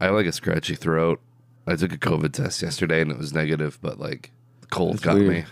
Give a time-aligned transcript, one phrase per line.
[0.00, 1.20] I have like a scratchy throat.
[1.66, 5.04] I took a COVID test yesterday and it was negative, but like the cold That's
[5.04, 5.28] got weird.
[5.30, 5.44] me.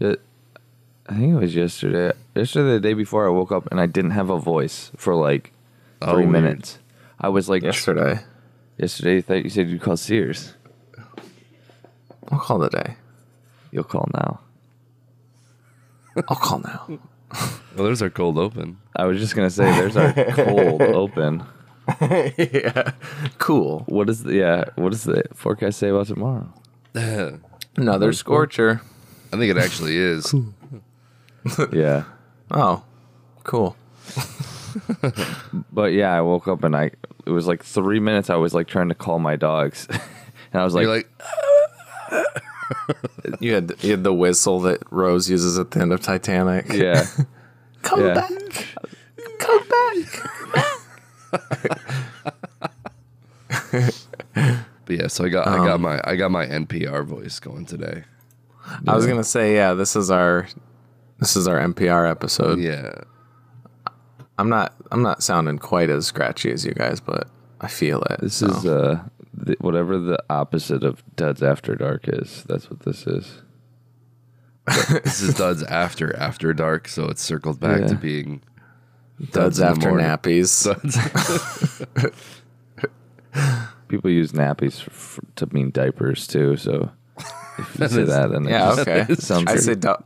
[0.00, 0.20] It,
[1.08, 2.12] I think it was yesterday.
[2.34, 5.52] Yesterday, the day before, I woke up and I didn't have a voice for like
[6.02, 6.30] Oh, three weird.
[6.32, 6.78] minutes.
[7.20, 8.20] I was like, Yesterday.
[8.78, 10.54] yesterday, you thought you said you'd call Sears.
[12.30, 12.94] I'll call it a day.
[13.72, 14.40] You'll call now.
[16.28, 16.86] I'll call now.
[17.76, 18.78] Well, there's our cold open.
[18.96, 21.44] I was just gonna say, there's our cold open.
[22.00, 22.92] yeah.
[23.38, 23.80] Cool.
[23.86, 24.64] What is the yeah?
[24.76, 26.52] What does the forecast say about tomorrow?
[26.94, 27.32] Uh,
[27.76, 28.80] Another scorcher.
[29.32, 30.34] I think it actually is.
[31.72, 32.04] yeah,
[32.50, 32.82] Oh,
[33.44, 33.76] cool.
[35.72, 36.90] but yeah, I woke up and I
[37.26, 38.28] it was like three minutes.
[38.30, 41.08] I was like trying to call my dogs, and I was like, You're like,
[43.40, 46.72] You had you had the whistle that Rose uses at the end of Titanic.
[46.72, 47.06] yeah,
[47.82, 48.14] Come yeah.
[48.14, 48.66] back.
[49.38, 50.22] Come back.
[53.70, 53.94] But
[54.88, 55.06] yeah.
[55.06, 58.04] So I got, I Um, got my, I got my NPR voice going today.
[58.86, 60.46] I was gonna say, yeah, this is our
[61.18, 62.60] this is our NPR episode.
[62.60, 62.92] Yeah.
[64.38, 67.28] I'm not I'm not sounding quite as scratchy as you guys, but
[67.60, 68.20] I feel it.
[68.20, 68.46] this so.
[68.46, 69.02] is uh
[69.34, 72.44] the, whatever the opposite of Duds After Dark is.
[72.44, 73.42] That's what this is.
[75.04, 77.86] This is Duds after After Dark, so it's circled back Yeah.
[77.88, 78.42] to being
[79.32, 80.06] duds in the after morning.
[80.06, 80.64] nappies.
[80.64, 82.12] Duds.
[83.88, 86.56] People use nappies f to mean diapers too.
[86.56, 86.90] So
[87.58, 89.14] if you say that, then Yeah, just okay.
[89.18, 90.04] sounds I pretty- say du-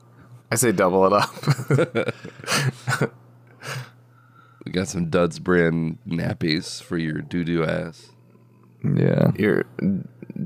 [0.50, 1.34] I say double it up.
[4.64, 8.10] we got some Duds brand nappies for your doo doo ass.
[8.82, 9.32] yeah.
[9.36, 9.64] your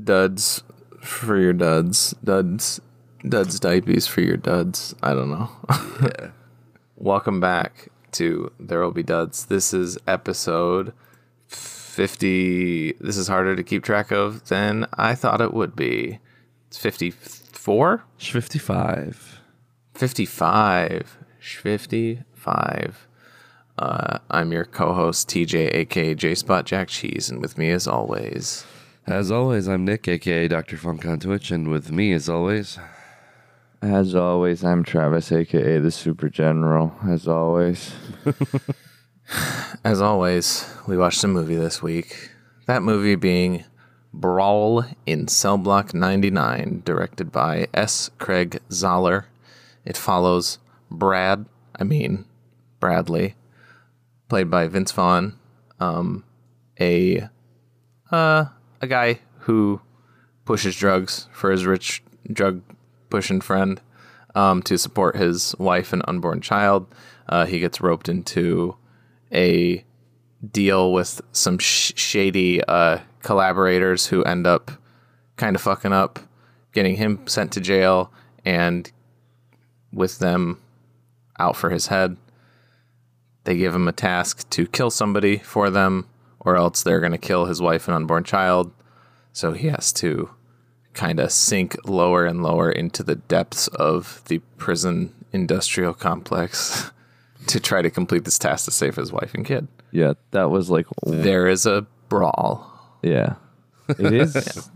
[0.05, 0.63] duds
[1.01, 2.15] for your duds.
[2.25, 2.81] Duds
[3.27, 4.95] duds diapies for your duds.
[5.03, 5.51] I don't know.
[6.03, 6.31] Yeah.
[6.97, 9.47] Welcome back to There Will Be Duds.
[9.47, 10.93] This is episode
[11.47, 12.93] 50.
[13.01, 16.19] This is harder to keep track of than I thought it would be.
[16.69, 18.05] It's 54?
[18.19, 19.41] 55.
[19.95, 21.19] 55.
[21.41, 23.09] 55.
[23.79, 27.87] Uh, I'm your co host, TJ, aka J Spot Jack Cheese, and with me as
[27.87, 28.65] always,
[29.07, 30.77] As always, I'm Nick, aka Dr.
[30.77, 32.79] Funk on Twitch, and with me, as always,
[33.81, 36.93] As always, I'm Travis, aka the Super General.
[37.09, 37.93] As always,
[39.85, 42.33] as always, we watched a movie this week.
[42.67, 43.65] That movie being
[44.13, 48.11] Brawl in Cell Block 99, directed by S.
[48.19, 49.27] Craig Zahler.
[49.85, 50.59] It follows
[50.91, 51.47] Brad,
[51.79, 52.25] I mean,
[52.81, 53.37] Bradley,
[54.29, 55.39] played by Vince Vaughn,
[55.79, 56.25] um,
[56.81, 57.29] a
[58.11, 58.47] uh,
[58.81, 59.81] a guy who
[60.45, 62.03] pushes drugs for his rich
[62.33, 62.61] drug
[63.11, 63.81] pushing friend
[64.35, 66.87] um, to support his wife and unborn child.
[67.29, 68.77] Uh, he gets roped into
[69.33, 69.85] a
[70.53, 74.71] deal with some sh- shady uh, collaborators who end up
[75.37, 76.19] kind of fucking up,
[76.73, 78.13] getting him sent to jail,
[78.45, 78.91] and
[79.93, 80.61] with them
[81.39, 82.17] out for his head.
[83.45, 86.07] They give him a task to kill somebody for them,
[86.41, 88.73] or else they're going to kill his wife and unborn child.
[89.33, 90.31] So he has to
[90.95, 96.91] kind of sink lower and lower into the depths of the prison industrial complex
[97.47, 99.69] to try to complete this task to save his wife and kid.
[99.93, 102.71] yeah, that was like, There is a brawl.
[103.03, 103.35] yeah,
[103.89, 104.71] it is.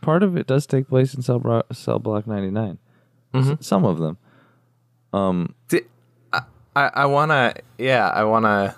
[0.00, 2.78] Part of it does take place in Cell, Bro- Cell Block 99.
[3.34, 4.18] S- some of them.
[5.12, 5.54] Um,
[6.32, 6.40] I,
[6.74, 8.74] I, I want to, yeah, I want to.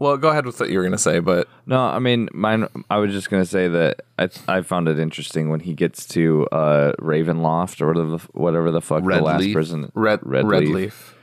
[0.00, 2.68] Well, go ahead with what you were going to say, but No, I mean, mine.
[2.88, 6.46] I was just gonna say that I I found it interesting when he gets to
[6.52, 9.52] uh, Ravenloft or whatever the, whatever the fuck Red the last Leaf?
[9.54, 11.14] prison red, red, Leaf, leaf.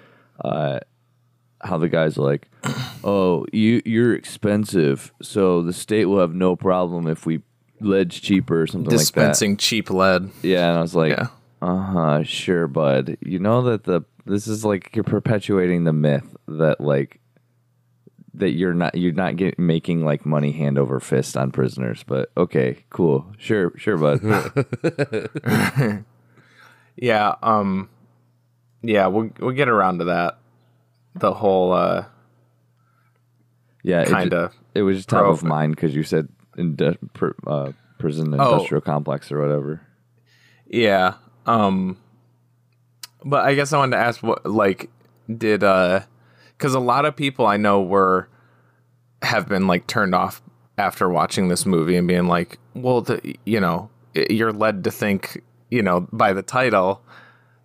[1.61, 2.47] How the guys are like,
[3.03, 7.41] oh, you you're expensive, so the state will have no problem if we
[7.79, 8.99] lead's cheaper or something like that.
[8.99, 10.29] dispensing cheap lead.
[10.43, 11.27] Yeah, and I was like, Yeah.
[11.61, 13.17] uh huh, sure, bud.
[13.21, 17.19] You know that the this is like you're perpetuating the myth that like
[18.39, 22.03] that you're not you're not get, making like money hand over fist on prisoners.
[22.05, 24.21] But okay, cool, sure, sure, bud.
[26.97, 27.89] Yeah, um,
[28.81, 30.37] yeah, we'll we'll get around to that.
[31.15, 32.05] The whole uh,
[33.83, 34.53] Yeah, kind of.
[34.73, 35.31] It, was just top Bro.
[35.31, 39.81] of mind because you said indu- pr- uh, prison industrial complex or whatever.
[40.67, 41.15] Yeah.
[41.45, 41.97] Um
[43.23, 44.89] but I guess I wanted to ask what like
[45.33, 46.01] did uh
[46.57, 48.27] cuz a lot of people I know were
[49.21, 50.41] have been like turned off
[50.77, 53.89] after watching this movie and being like, well, the, you know,
[54.29, 57.01] you're led to think, you know, by the title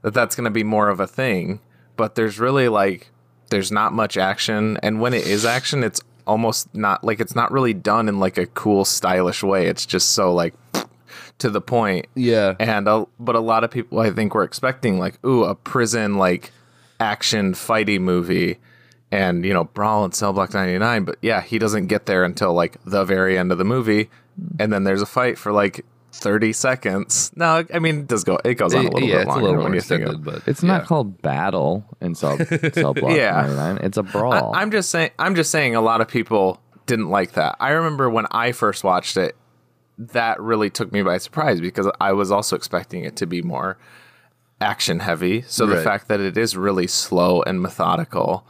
[0.03, 1.61] that that's going to be more of a thing,
[1.97, 3.11] but there's really like
[3.51, 7.51] there's not much action and when it is action it's almost not like it's not
[7.51, 9.67] really done in like a cool stylish way.
[9.67, 10.55] It's just so like
[11.39, 12.07] to the point.
[12.15, 12.55] Yeah.
[12.61, 16.17] And uh, but a lot of people I think were expecting like ooh a prison
[16.19, 16.53] like
[17.01, 18.59] action fighty movie
[19.12, 22.53] and you know brawl in cell block 99 but yeah he doesn't get there until
[22.53, 24.09] like the very end of the movie
[24.59, 28.39] and then there's a fight for like 30 seconds no i mean it does go
[28.45, 30.03] it goes on a little yeah, bit it's a longer little more when you think
[30.03, 30.69] extended, of but It's yeah.
[30.79, 32.37] not called battle in Cell,
[32.73, 33.43] cell Block Yeah.
[33.43, 33.79] 99.
[33.79, 34.55] It's a brawl.
[34.55, 37.71] I, i'm just saying i'm just saying a lot of people didn't like that i
[37.71, 39.37] remember when i first watched it
[39.99, 43.79] that really took me by surprise because i was also expecting it to be more
[44.61, 48.45] action heavy so the fact that it is really slow and methodical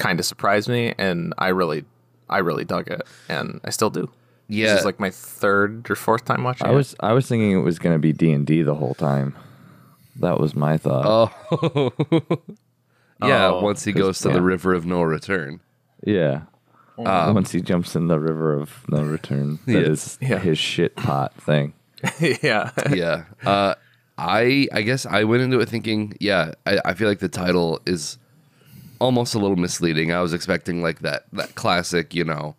[0.00, 1.84] kind of surprised me and i really
[2.28, 4.10] i really dug it and i still do
[4.48, 4.70] Yeah.
[4.72, 7.52] this is like my third or fourth time watching I it was I was thinking
[7.52, 9.36] it was going to be D and D the whole time.
[10.18, 11.06] That was my thought.
[11.06, 11.92] Oh.
[13.22, 14.34] yeah, Oh, once he goes to yeah.
[14.34, 15.60] the river of no return.
[16.04, 16.42] yeah.
[16.98, 19.78] Once he jumps in the river of no return, that Yeah.
[19.92, 20.38] is Yeah.
[20.38, 21.72] his shit pot thing.
[22.42, 23.24] yeah yeah.
[23.44, 23.74] Uh,
[24.18, 27.80] I I guess I went into it thinking, yeah, I, I feel like the title
[27.86, 28.18] is
[29.00, 30.12] almost a little misleading.
[30.12, 32.54] I was expecting like that that classic, you know,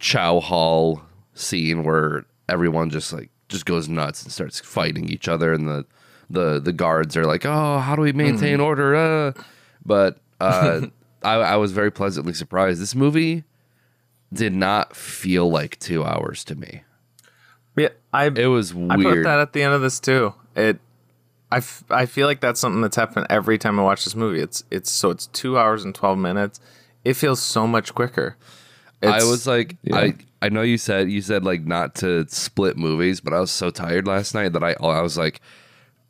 [0.00, 1.02] Chow Hall
[1.34, 5.86] scene where everyone just like just goes nuts and starts fighting each other, and the
[6.28, 8.94] the the guards are like, oh, how do we maintain order?
[8.96, 9.32] Uh.
[9.86, 10.86] But uh,
[11.22, 12.80] I, I was very pleasantly surprised.
[12.80, 13.44] This movie
[14.32, 16.82] did not feel like two hours to me.
[17.76, 18.92] yeah i It was weird.
[18.92, 20.34] I put that at the end of this too.
[20.56, 20.80] It,
[21.54, 24.40] I, f- I feel like that's something that's happened every time I watch this movie.
[24.40, 26.60] It's it's so it's two hours and twelve minutes.
[27.04, 28.36] It feels so much quicker.
[29.02, 29.96] I was like, Yeah.
[29.96, 33.50] I I know you said you said like not to split movies, but I was
[33.50, 35.40] so tired last night that I oh, I was like,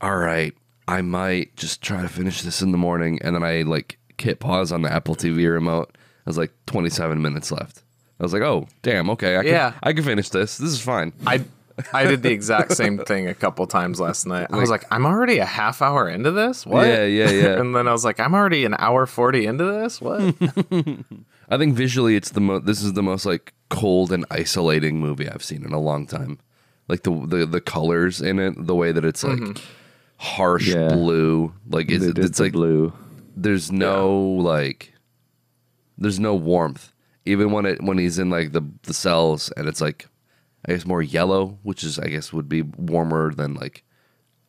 [0.00, 0.54] all right,
[0.88, 4.40] I might just try to finish this in the morning, and then I like hit
[4.40, 5.90] pause on the Apple TV remote.
[6.26, 7.82] I was like, twenty seven minutes left.
[8.20, 9.72] I was like, oh damn, okay, I can, Yeah.
[9.82, 10.58] I can finish this.
[10.58, 11.12] This is fine.
[11.26, 11.44] I
[11.92, 14.48] I did the exact same thing a couple times last night.
[14.50, 16.64] I was like, I'm already a half hour into this.
[16.64, 16.86] What?
[16.86, 17.46] Yeah, yeah, yeah.
[17.60, 20.00] and then I was like, I'm already an hour forty into this.
[20.00, 20.20] What?
[21.48, 22.66] I think visually, it's the most.
[22.66, 26.38] This is the most like cold and isolating movie I've seen in a long time.
[26.88, 29.62] Like the the the colors in it, the way that it's like mm-hmm.
[30.18, 30.88] harsh Yeah.
[30.88, 32.92] blue, like it's, They did it's like blue.
[33.36, 34.92] there's no like
[35.98, 36.92] there's no warmth
[37.24, 40.08] even when it when he's in like the the cells and it's like
[40.66, 43.84] i guess more yellow which is i guess would be warmer than like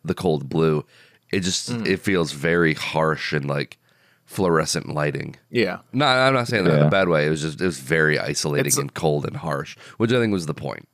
[0.03, 0.85] the cold blue
[1.31, 1.85] it just mm.
[1.85, 3.77] it feels very harsh and like
[4.25, 5.79] fluorescent lighting yeah.
[5.93, 8.17] no i'm not saying that in a bad way it was just it was very
[8.17, 10.87] isolating It's- and cold and harsh which i think was the point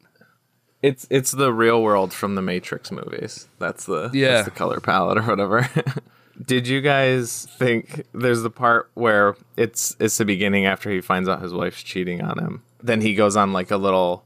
[0.82, 3.48] It's it's the real world from the Matrix movies.
[3.60, 4.32] That's the Yeah.
[4.32, 5.70] that's the color palette or whatever.
[6.44, 11.30] Did you guys think there's the part where it's it's the beginning after he finds
[11.30, 12.64] out his wife's cheating on him?
[12.82, 14.26] Then he goes on like a little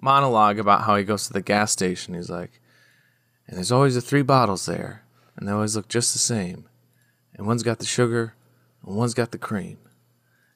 [0.00, 2.14] monologue about how he goes to the gas station.
[2.14, 2.60] He's like,
[3.46, 5.02] and there's always the three bottles there,
[5.36, 6.68] and they always look just the same.
[7.34, 8.34] And one's got the sugar,
[8.84, 9.78] and one's got the cream,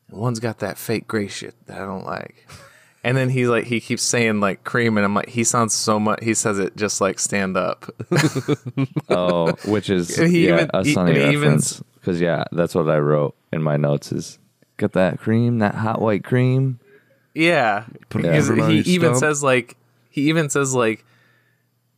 [0.09, 2.47] and one's got that fake gray shit that I don't like.
[3.03, 5.99] And then he like he keeps saying like cream, and I'm like he sounds so
[5.99, 6.23] much.
[6.23, 7.87] He says it just like stand up.
[9.09, 11.83] Oh, which is he yeah, even- a sunny he reference.
[11.95, 14.13] Because yeah, that's what I wrote in my notes.
[14.13, 14.39] Is
[14.77, 16.79] got that cream, that hot white cream.
[17.35, 18.33] Yeah, Put Yeah.
[18.33, 19.19] Because he on even stump.
[19.19, 19.77] says like
[20.11, 21.05] he even says like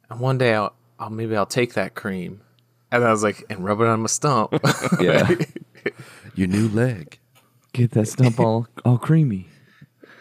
[0.09, 2.43] one day I'll, I'll maybe I'll take that cream,
[2.91, 4.53] and I was like and rub it on my stump.
[5.01, 5.29] Yeah,
[6.35, 7.19] your new leg
[7.73, 9.49] get that stump all all creamy.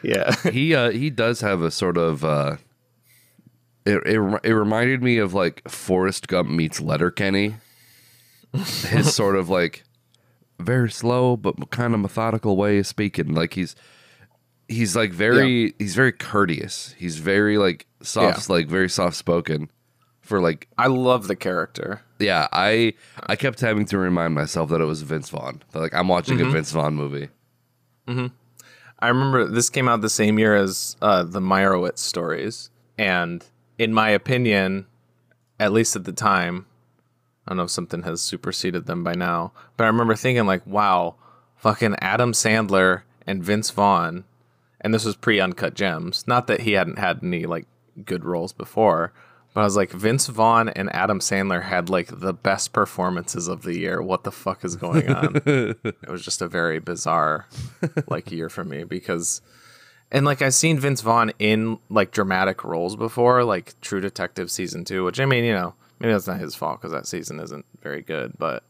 [0.03, 2.55] yeah, he uh he does have a sort of uh
[3.85, 7.55] it, it, it reminded me of like Forrest Gump meets Letterkenny.
[8.53, 9.83] His sort of like
[10.59, 13.33] very slow but kind of methodical way of speaking.
[13.33, 13.75] Like he's
[14.71, 16.95] he's like very he's very courteous.
[16.97, 19.69] He's very like soft like very soft spoken
[20.21, 22.01] for like I love the character.
[22.19, 22.93] yeah, I
[23.27, 25.61] I kept having to remind myself that it was Vince Vaughn.
[25.71, 27.29] That, Like I'm watching a Vince Vaughn movie.
[28.07, 33.43] I remember this came out the same year as uh, the Meyerowitz stories, and
[33.77, 34.85] in my opinion,
[35.59, 36.65] at least at the time,
[37.45, 40.65] I don't know if something has superseded them by now, but I remember thinking like,
[40.67, 41.15] wow,
[41.55, 44.25] fucking Adam Sandler and Vince Vaughn,
[44.81, 46.27] and this was pre Uncut Gems.
[46.27, 47.67] Not that he hadn't had any like
[48.03, 49.13] good roles before,
[49.53, 53.63] but I was like, Vince Vaughn and Adam Sandler had like the best performances of
[53.63, 54.01] the year.
[54.01, 55.35] What the fuck is going on?
[55.45, 57.47] it was just a very bizarre
[58.07, 59.41] like year for me because
[60.11, 64.83] and like I've seen Vince Vaughn in like dramatic roles before, like True Detective season
[64.83, 67.65] two, which I mean, you know, maybe that's not his fault because that season isn't
[67.81, 68.63] very good, but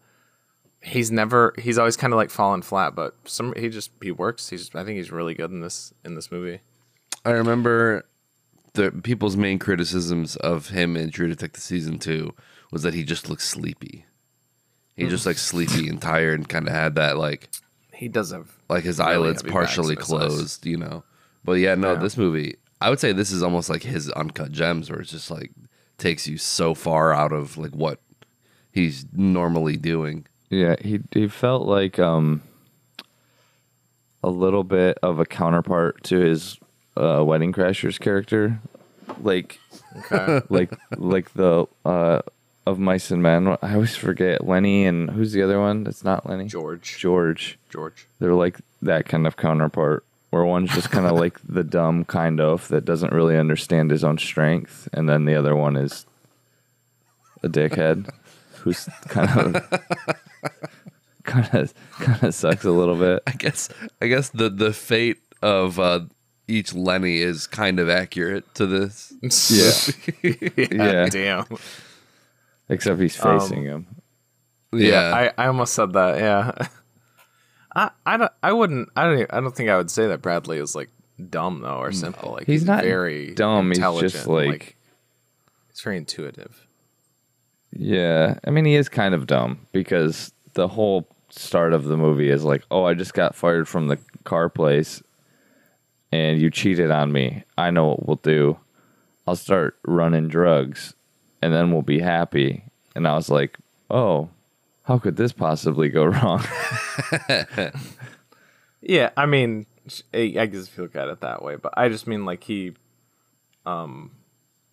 [0.82, 4.50] he's never he's always kind of like fallen flat, but some he just he works.
[4.50, 6.60] He's I think he's really good in this in this movie.
[7.26, 8.04] I remember
[8.74, 12.34] the people's main criticisms of him in True Detective season two
[12.72, 14.06] was that he just looked sleepy.
[14.96, 17.50] He just like sleepy and tired and kind of had that like
[17.94, 20.36] He does have like his Really eyelids partially bags in his eyes.
[20.38, 21.04] closed, you know.
[21.44, 22.00] But yeah, no, Yeah.
[22.00, 25.32] this movie, I would say this is almost like his uncut gems, where it's just
[25.32, 25.52] like
[25.98, 28.00] takes you so far out of like what
[28.72, 30.26] he's normally doing.
[30.52, 32.44] Yeah, he he felt like um
[34.22, 36.58] a little bit of a counterpart to his
[36.98, 38.60] uh, Wedding Crashers character,
[39.22, 39.60] like
[40.12, 40.42] okay.
[40.50, 42.22] like like the uh
[42.68, 43.58] of Mice and Men.
[43.62, 45.86] I always forget Lenny and who's the other one?
[45.86, 46.46] That's not Lenny.
[46.48, 46.98] George.
[47.00, 47.58] George.
[47.70, 48.06] George.
[48.20, 52.42] They're like that kind of counterpart, where one's just kind of like the dumb kind
[52.42, 56.06] of that doesn't really understand his own strength, and then the other one is
[57.42, 58.10] a dickhead
[58.62, 59.70] who's kind of
[61.24, 63.22] kind of kind of sucks a little bit.
[63.28, 63.70] I guess
[64.02, 66.02] I guess the the fate of uh,
[66.48, 69.14] each Lenny is kind of accurate to this.
[69.50, 70.12] Yeah,
[70.58, 71.10] yeah, Yeah.
[71.10, 71.46] Damn.
[72.70, 73.88] except he's facing him.
[74.74, 76.18] Yeah, I, I almost said that.
[76.20, 76.68] Yeah.
[77.76, 80.22] I I don't I wouldn't I don't even- I don't think I would say that
[80.22, 80.90] Bradley is like
[81.30, 82.34] dumb though or simple.
[82.34, 83.70] Like He's not very dumb.
[83.70, 84.12] He's intelligent.
[84.12, 84.76] just like,
[85.70, 86.66] he's very intuitive.
[87.76, 88.40] Yeah.
[88.46, 92.44] I mean, he is kind of dumb because the whole start of the movie is
[92.44, 95.02] like, oh, I just got fired from the car place,
[96.12, 97.44] and you cheated on me.
[97.58, 98.58] I know what we'll do.
[99.28, 100.94] I'll start running drugs,
[101.42, 102.64] and then we'll be happy.
[102.96, 103.58] And I was like,
[103.90, 104.30] oh,
[104.84, 106.44] how could this possibly go wrong?
[108.82, 109.68] Yeah, I mean,
[110.14, 112.74] I guess if you look at it that way, but I just mean like he,
[113.66, 114.12] um,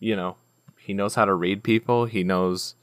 [0.00, 0.36] you know,
[0.78, 2.06] he knows how to read people.
[2.06, 2.74] He knows,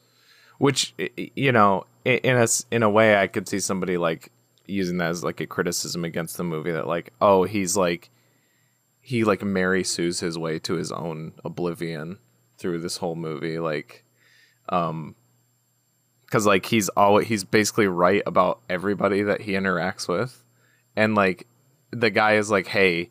[0.57, 0.93] which
[1.35, 4.31] you know, in a in a way, I could see somebody like
[4.67, 8.09] using that as like a criticism against the movie that like, oh, he's like,
[9.01, 12.17] he like Mary Sue's his way to his own oblivion
[12.57, 14.03] through this whole movie, like,
[14.69, 15.15] um.
[16.25, 20.43] Because like he's always he's basically right about everybody that he interacts with,
[20.95, 21.47] and like
[21.91, 23.09] the guy is like hey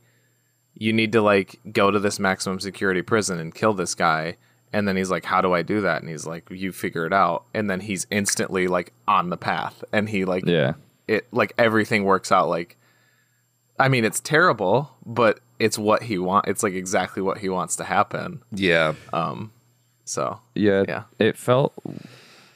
[0.74, 4.36] you need to like go to this maximum security prison and kill this guy
[4.74, 7.12] and then he's like how do i do that and he's like you figure it
[7.12, 10.74] out and then he's instantly like on the path and he like yeah,
[11.08, 12.76] it like everything works out like
[13.78, 17.76] i mean it's terrible but it's what he want it's like exactly what he wants
[17.76, 18.94] to happen yeah.
[19.12, 19.52] Um
[20.04, 21.04] so yeah, Yeah.
[21.18, 21.72] It felt,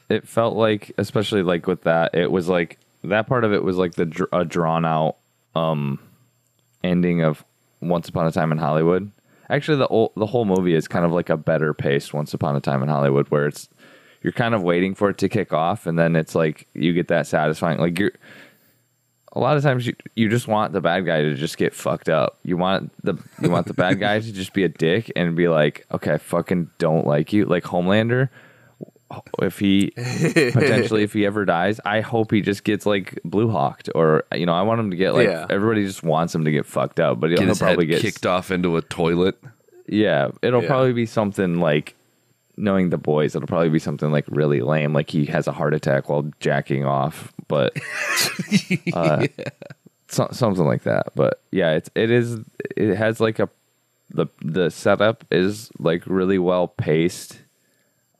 [0.07, 3.77] it felt like, especially like with that, it was like that part of it was
[3.77, 5.15] like the dr- a drawn out
[5.55, 5.99] um
[6.83, 7.43] ending of
[7.81, 9.11] Once Upon a Time in Hollywood.
[9.49, 12.55] Actually, the whole the whole movie is kind of like a better paced Once Upon
[12.55, 13.69] a Time in Hollywood, where it's
[14.21, 17.07] you're kind of waiting for it to kick off, and then it's like you get
[17.07, 17.79] that satisfying.
[17.79, 18.11] Like you're
[19.33, 22.09] a lot of times you you just want the bad guy to just get fucked
[22.09, 22.39] up.
[22.43, 25.47] You want the you want the bad guy to just be a dick and be
[25.47, 27.45] like, okay, I fucking don't like you.
[27.45, 28.29] Like Homelander,
[29.41, 33.89] if he potentially if he ever dies, I hope he just gets like blue hawked
[33.95, 35.45] or you know I want him to get like Yeah.
[35.49, 38.25] everybody just wants him to get fucked up, but he'll, Get he'll probably get kicked
[38.25, 39.37] off into a toilet.
[39.87, 40.67] yeah, it'll Yeah.
[40.67, 41.95] probably be something like
[42.57, 43.35] knowing the boys.
[43.35, 46.85] It'll probably be something like really lame, like he has a heart attack while jacking
[46.85, 47.73] off, but
[48.93, 49.25] uh,
[50.09, 51.07] so, something like that.
[51.15, 52.37] But yeah, it's it is
[52.75, 53.49] it has like a
[54.11, 57.39] the the setup is like really well paced,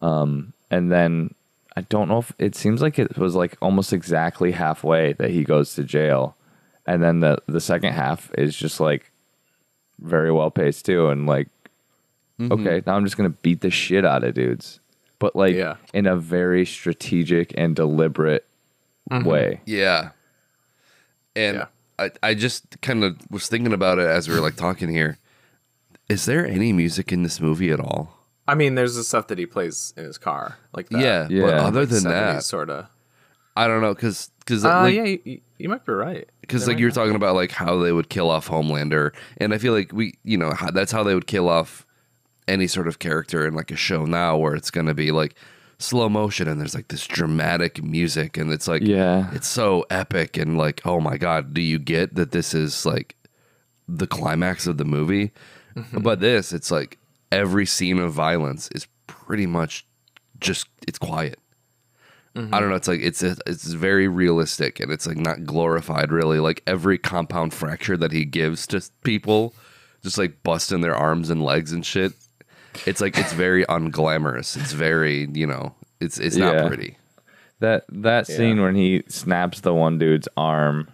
[0.01, 1.33] um, and then
[1.75, 5.43] I don't know if it seems like it was like almost exactly halfway that he
[5.43, 6.35] goes to jail,
[6.85, 9.11] and then the the second half is just like
[9.99, 11.47] very well paced too, and like
[12.39, 12.51] mm-hmm.
[12.51, 14.79] okay, now I'm just gonna beat the shit out of dudes,
[15.19, 15.75] but like Yeah.
[15.93, 18.45] in a very strategic and deliberate
[19.09, 19.27] mm-hmm.
[19.27, 19.61] way.
[19.65, 20.11] Yeah.
[21.35, 21.65] And Yeah.
[21.97, 25.17] I, I just kind of was thinking about it as we were like talking here.
[26.07, 28.18] Is there any music in this movie at all?
[28.49, 31.31] I mean there's the stuff that he plays in his car like that yeah, but
[31.55, 31.63] Yeah.
[31.63, 32.87] other than that, sort of
[33.55, 36.73] I don't know because because uh, like, yeah you, you might be right because There
[36.73, 36.95] like you were not.
[36.95, 40.37] talking about like how they would kill off Homelander, and I feel like we you
[40.37, 41.85] know how, that's how they would kill off
[42.47, 45.35] any sort of character in like a show now where it's gonna be like
[45.77, 49.29] slow motion and there's like this dramatic music and it's like Yeah.
[49.33, 53.15] it's so epic and like oh my god do you get that this is like
[53.87, 55.31] the climax of the movie
[55.93, 56.97] but this it's like
[57.31, 59.85] every scene of violence is pretty much
[60.39, 61.39] just it's quiet
[62.35, 62.75] I don't know.
[62.75, 66.39] It's like it's it's very realistic and it's like not glorified really.
[66.39, 69.53] Like every compound fracture that he gives to people,
[70.03, 72.13] just like busting their arms and legs and shit.
[72.85, 74.55] It's like it's very unglamorous.
[74.55, 75.75] It's very you know.
[75.99, 76.67] It's it's not Yeah.
[76.69, 76.97] pretty.
[77.59, 78.63] That that scene Yeah.
[78.63, 80.87] when he snaps the one dude's arm,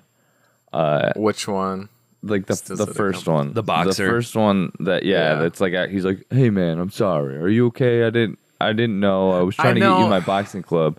[0.74, 1.90] Uh, Which one?
[2.26, 4.04] Like the Does the it first one, The boxer?
[4.06, 5.42] the first one that yeah, Yeah.
[5.42, 7.38] that's like he's like, hey man, I'm sorry.
[7.38, 8.04] Are you okay?
[8.04, 9.32] I didn't I didn't know.
[9.32, 10.08] I was I trying to get you know.
[10.10, 10.98] my boxing club.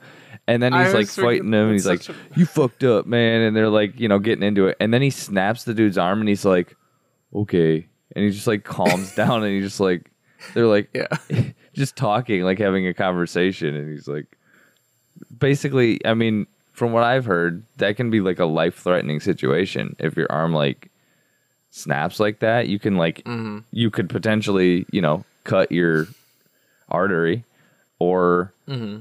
[0.49, 2.47] And then I he's like was thinking fighting him, and he's that's like, such "You
[2.47, 4.76] fucked up, man!" And they're like, you know, getting into it.
[4.78, 6.76] And then he snaps the dude's arm, and he's like,
[7.35, 10.09] "Okay," and he just like calms down, and he just like,
[10.54, 11.09] they're like, Yeah.
[11.75, 14.26] just talking, like having a conversation, and he's like,
[15.37, 19.97] basically, I mean, from what I've heard, that can be like a life threatening situation
[19.99, 20.90] if your arm like
[21.76, 22.68] snaps like that.
[22.68, 23.59] You can like, mm-hmm.
[23.71, 26.09] you could potentially, you know, cut your
[26.88, 27.45] artery,
[27.99, 29.00] or mm-hmm.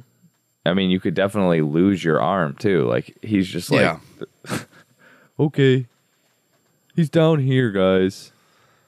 [0.66, 2.84] I mean, you could definitely lose your arm too.
[2.84, 3.98] Like he's just like,
[4.50, 4.60] Yeah.
[5.40, 5.86] okay,
[6.96, 8.32] he's down here, guys.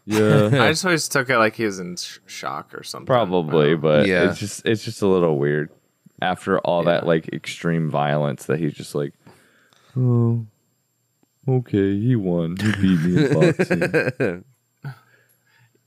[0.06, 0.46] Yeah.
[0.54, 3.06] I just always took it like he was in sh- shock or something.
[3.06, 4.30] Probably, but Yeah.
[4.30, 5.70] it's just it's just a little weird
[6.22, 9.14] after all that like extreme violence that he's just like,
[9.96, 10.46] oh,
[11.48, 13.34] okay, he won, he beat me in
[14.84, 14.94] boxing.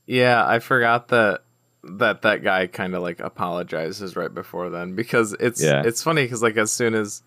[0.05, 1.41] Yeah, I forgot that
[1.83, 5.81] that that guy kind of like apologizes right before then because it's Yeah.
[5.85, 7.23] it's funny because like as soon as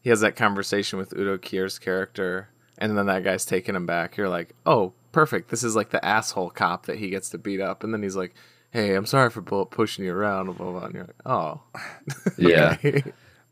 [0.00, 4.16] he has that conversation with Udo Kier's character and then that guy's taking him back,
[4.16, 5.50] you're like, oh, perfect.
[5.50, 8.14] This is like the asshole cop that he gets to beat up, and then he's
[8.16, 8.34] like,
[8.70, 10.70] hey, I'm sorry for pushing you around, blah blah.
[10.72, 10.84] blah.
[10.84, 11.60] And you're like, oh,
[12.38, 13.02] yeah, okay.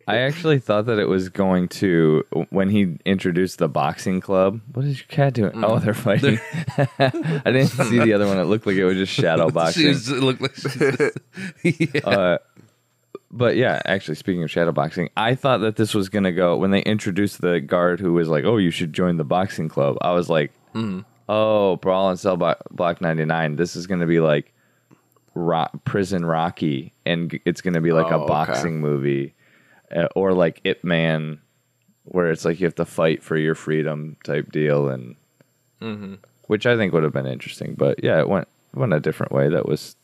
[0.09, 4.61] I actually thought that it was going to when he introduced the boxing club.
[4.73, 5.65] What is your cat doing?
[5.65, 6.39] Oh, they're fighting.
[6.99, 8.39] I didn't see the other one.
[8.39, 9.83] It looked like it was just shadow boxing.
[9.83, 11.15] She's, it looked like
[11.95, 12.01] yeah.
[12.09, 12.39] Uh,
[13.33, 16.71] but yeah, actually, speaking of shadow boxing, I thought that this was gonna go when
[16.71, 20.13] they introduced the guard who was like, "Oh, you should join the boxing club." I
[20.13, 20.53] was like,
[21.29, 23.57] "Oh, Brawl and Cell Block ninety nine.
[23.57, 24.53] This is gonna be like
[25.35, 28.29] ro- Prison Rocky, and it's gonna be like Oh, a okay.
[28.29, 29.35] boxing movie,
[29.95, 31.41] uh, or like Ip Man,
[32.05, 35.17] where it's like you have to fight for your freedom type deal, and
[36.47, 37.75] which I think would have been interesting.
[37.75, 39.49] But yeah, it went went a different way.
[39.49, 39.97] That was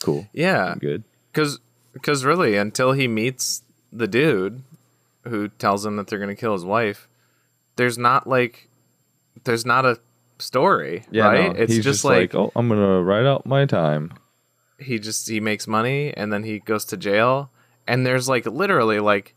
[0.00, 1.04] cool, yeah, good.
[1.32, 1.58] because
[1.92, 4.62] because really until he meets the dude
[5.24, 7.08] who tells him that they're gonna kill his wife,
[7.76, 8.68] there's not like
[9.44, 9.98] there's not a
[10.38, 11.52] story, right?
[11.54, 14.12] no, it's he's just, like, oh, I'm gonna write out my time.
[14.78, 17.50] he just he makes money and then he goes to jail,
[17.88, 19.34] and there's like literally like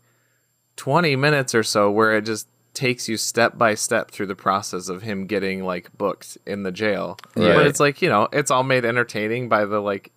[0.76, 4.88] twenty minutes or so where it just takes you step by step through the process
[4.88, 7.18] of him getting like booked in the jail.
[7.36, 7.54] Right.
[7.54, 10.10] But it's like, you know, it's all made entertaining by the like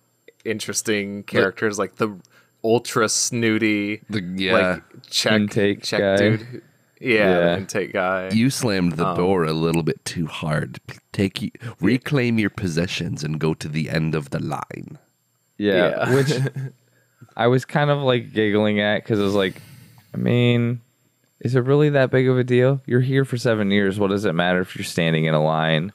[0.44, 2.16] interesting characters like the
[2.64, 4.52] ultra snooty The, yeah.
[4.52, 6.16] like check Intake check guy.
[6.16, 6.62] dude.
[6.98, 7.56] Yeah, Yeah.
[7.58, 8.30] intake guy.
[8.30, 10.80] you slammed the Um, door a little bit too hard.
[11.12, 14.96] Take you, reclaim your possessions and go to the end of the line.
[15.58, 15.74] Yeah,
[16.08, 16.14] Yeah.
[16.14, 16.32] which
[17.36, 19.60] I was kind of like giggling at because I was like,
[20.14, 20.80] I mean,
[21.40, 22.80] is it really that big of a deal?
[22.86, 23.98] You're here for seven years.
[23.98, 25.92] What does it matter if you're standing in a line?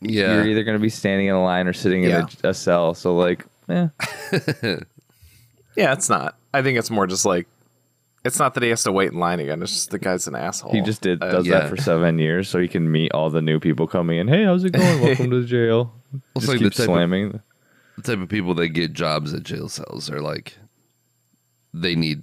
[0.00, 0.34] Yeah.
[0.34, 2.20] You're either going to be standing in a line or sitting Yeah.
[2.20, 2.94] in a, a cell.
[2.94, 3.88] So like, eh.
[5.76, 6.36] yeah, it's not.
[6.52, 7.46] I think it's more just like
[8.24, 9.62] it's not that he has to wait in line again.
[9.62, 10.72] It's just the guy's an asshole.
[10.72, 11.60] he just did Uh, does yeah.
[11.60, 14.28] that for seven years so he can meet all the new people coming in.
[14.28, 15.00] Hey, how's it going?
[15.02, 15.94] Welcome to the jail.
[16.38, 17.40] Just like the keep type of- slamming.
[17.98, 20.56] The type of people that get jobs at jail cells are like
[21.74, 22.22] they need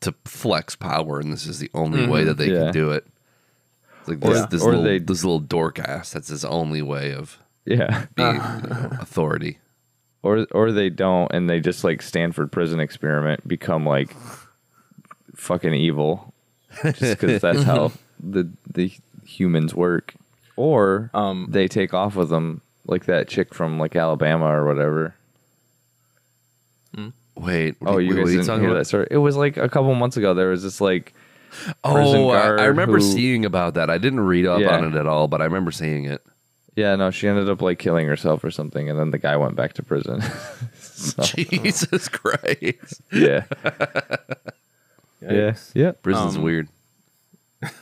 [0.00, 2.54] to flex power and this is the only way that they Mm-hmm.
[2.56, 2.64] Yeah.
[2.64, 3.06] can do it
[4.00, 6.82] it's like Or- this, this, or little, they- this little dork ass that's his only
[6.82, 8.06] way of yeah.
[8.14, 8.40] being you
[8.70, 9.58] know, authority
[10.22, 14.14] or or they don't and they just like Stanford prison experiment become like
[15.36, 16.32] fucking evil
[16.82, 18.92] just because that's how the the
[19.26, 20.14] humans work
[20.56, 25.14] or Um, they take off with them like that chick from like Alabama or whatever.
[27.36, 28.78] Wait oh are you what are guys didn't talking hear about?
[28.80, 28.84] that?
[28.84, 31.14] Story it was like a couple months ago there was this like
[31.82, 33.88] prison oh I, guard I remember who- seeing about that.
[33.88, 34.76] I didn't read up Yeah.
[34.76, 36.22] on it at all but i remember seeing it.
[36.76, 39.56] Yeah no she ended up like killing herself or something and then the guy went
[39.56, 40.22] back to prison.
[41.00, 43.00] So, jesus christ.
[43.12, 43.44] Yeah.
[45.22, 45.70] Yeah Yikes.
[45.74, 46.68] yeah prison's Um, weird.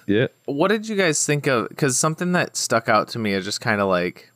[0.06, 0.26] Yeah.
[0.44, 1.68] What did you guys think of?
[1.68, 4.30] Because something that stuck out to me is just kind of like,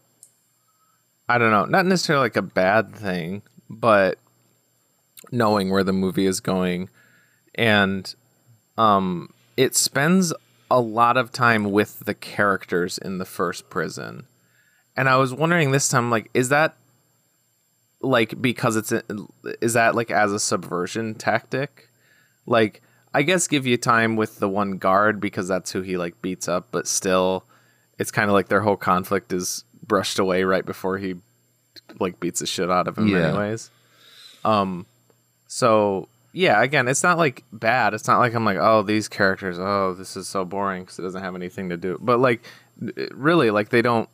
[1.29, 4.19] I don't know, not necessarily like a bad thing, but
[5.31, 6.89] knowing where the movie is going,
[7.55, 8.15] and
[8.77, 10.33] um, it spends
[10.71, 14.25] a lot of time with the characters in the first prison,
[14.97, 16.77] and I was wondering this time, like, is that
[18.01, 19.03] like because it's a,
[19.61, 21.89] is that like as a subversion tactic?
[22.47, 22.83] like
[23.15, 26.49] I guess give you time with the one guard because that's who he like beats
[26.49, 27.45] up, but still
[27.99, 31.15] it's kind of like their whole conflict is brushed away right before he
[32.01, 33.29] like beats the shit out of him Yeah.
[33.29, 33.71] anyways.
[34.45, 34.87] Um
[35.49, 37.93] so yeah, again, it's not like bad.
[37.93, 41.03] It's not like I'm like, oh, these characters, oh, this is so boring because it
[41.03, 41.99] doesn't have anything to do.
[42.01, 42.41] But like,
[43.13, 44.09] really, like they don't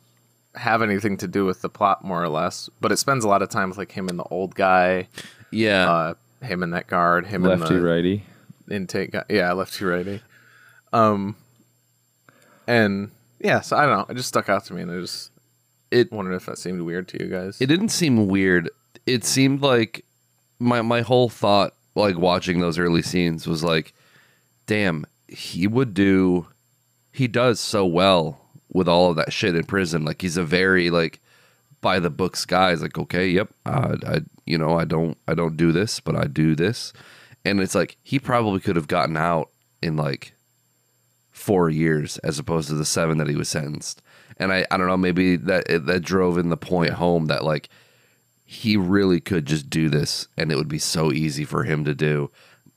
[0.55, 2.69] have anything to do with the plot, more or less.
[2.81, 5.07] But it spends a lot of time with like him and the old guy,
[5.51, 5.89] Yeah.
[5.89, 6.13] uh,
[6.45, 8.23] him and that guard, him Lefty and the righty.
[8.69, 9.23] intake guy.
[9.29, 10.21] Yeah, lefty righty.
[10.91, 11.37] Um,
[12.67, 14.05] and yeah, so I don't know.
[14.09, 15.31] It just stuck out to me, and I just
[15.91, 17.59] It- wondered if that seemed weird to you guys.
[17.59, 18.69] it didn't seem weird.
[19.05, 20.05] It seemed like
[20.59, 23.93] my my whole thought like watching those early scenes was like,
[24.67, 26.47] damn, he would do
[27.11, 28.39] he does so well
[28.71, 30.05] with all of that shit in prison.
[30.05, 31.19] Like he's a very like
[31.81, 32.69] by the books guy.
[32.71, 36.15] He's like, okay, yep, uh, I you know I don't I don't do this, but
[36.15, 36.93] I do this,
[37.45, 39.49] and it's like he probably could have gotten out
[39.81, 40.33] in like
[41.31, 44.01] four years as opposed to the seven that he was sentenced.
[44.39, 47.69] And I, I don't know, maybe that that drove in the point home that like
[48.45, 51.93] he really could just do this and it would be so easy for him to
[51.93, 52.31] do.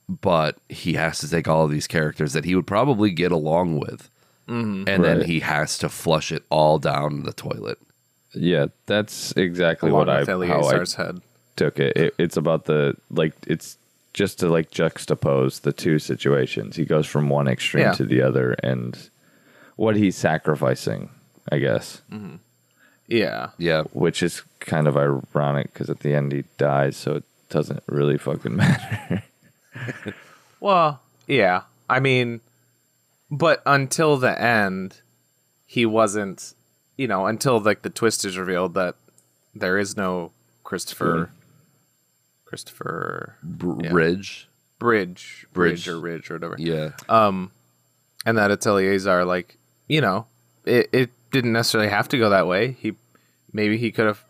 [0.09, 3.79] But he has to take all of these characters that he would probably get along
[3.81, 4.11] with.
[4.48, 4.88] Mm-hmm.
[4.88, 7.79] And then he has to flush it all down the toilet.
[8.35, 11.20] Yeah, that's exactly Along what I with how I head.
[11.57, 11.96] took it.
[11.96, 12.14] it.
[12.18, 13.77] It's about the like it's
[14.14, 16.77] just to like juxtapose the two situations.
[16.77, 17.92] He goes from one extreme Yeah.
[17.92, 18.98] to the other, and
[19.77, 21.09] what he's sacrificing,
[21.51, 22.01] I guess,
[23.09, 23.51] Yeah.
[23.59, 23.83] Yeah.
[23.93, 28.19] which is kind of ironic because at the end he dies, so it doesn't really
[28.19, 29.23] fucking matter.
[30.61, 31.63] Well, yeah.
[31.91, 32.41] I mean,
[33.31, 35.01] but until the end,
[35.67, 36.55] he wasn't.
[36.97, 38.95] You know, until like the twist is revealed that
[39.55, 40.31] there is no
[40.63, 41.31] Christopher.
[42.45, 43.91] Christopher Br- Yeah.
[43.93, 44.47] Ridge.
[44.79, 45.89] Bridge, Bridge, Bridge.
[45.89, 46.57] or Ridge or whatever.
[46.59, 46.91] Yeah.
[47.09, 47.51] Um,
[48.27, 49.57] and that it's Eleazar, like,
[49.89, 50.27] you know,
[50.65, 52.73] it, it didn't necessarily have to go that way.
[52.79, 52.95] He
[53.53, 54.23] maybe he could have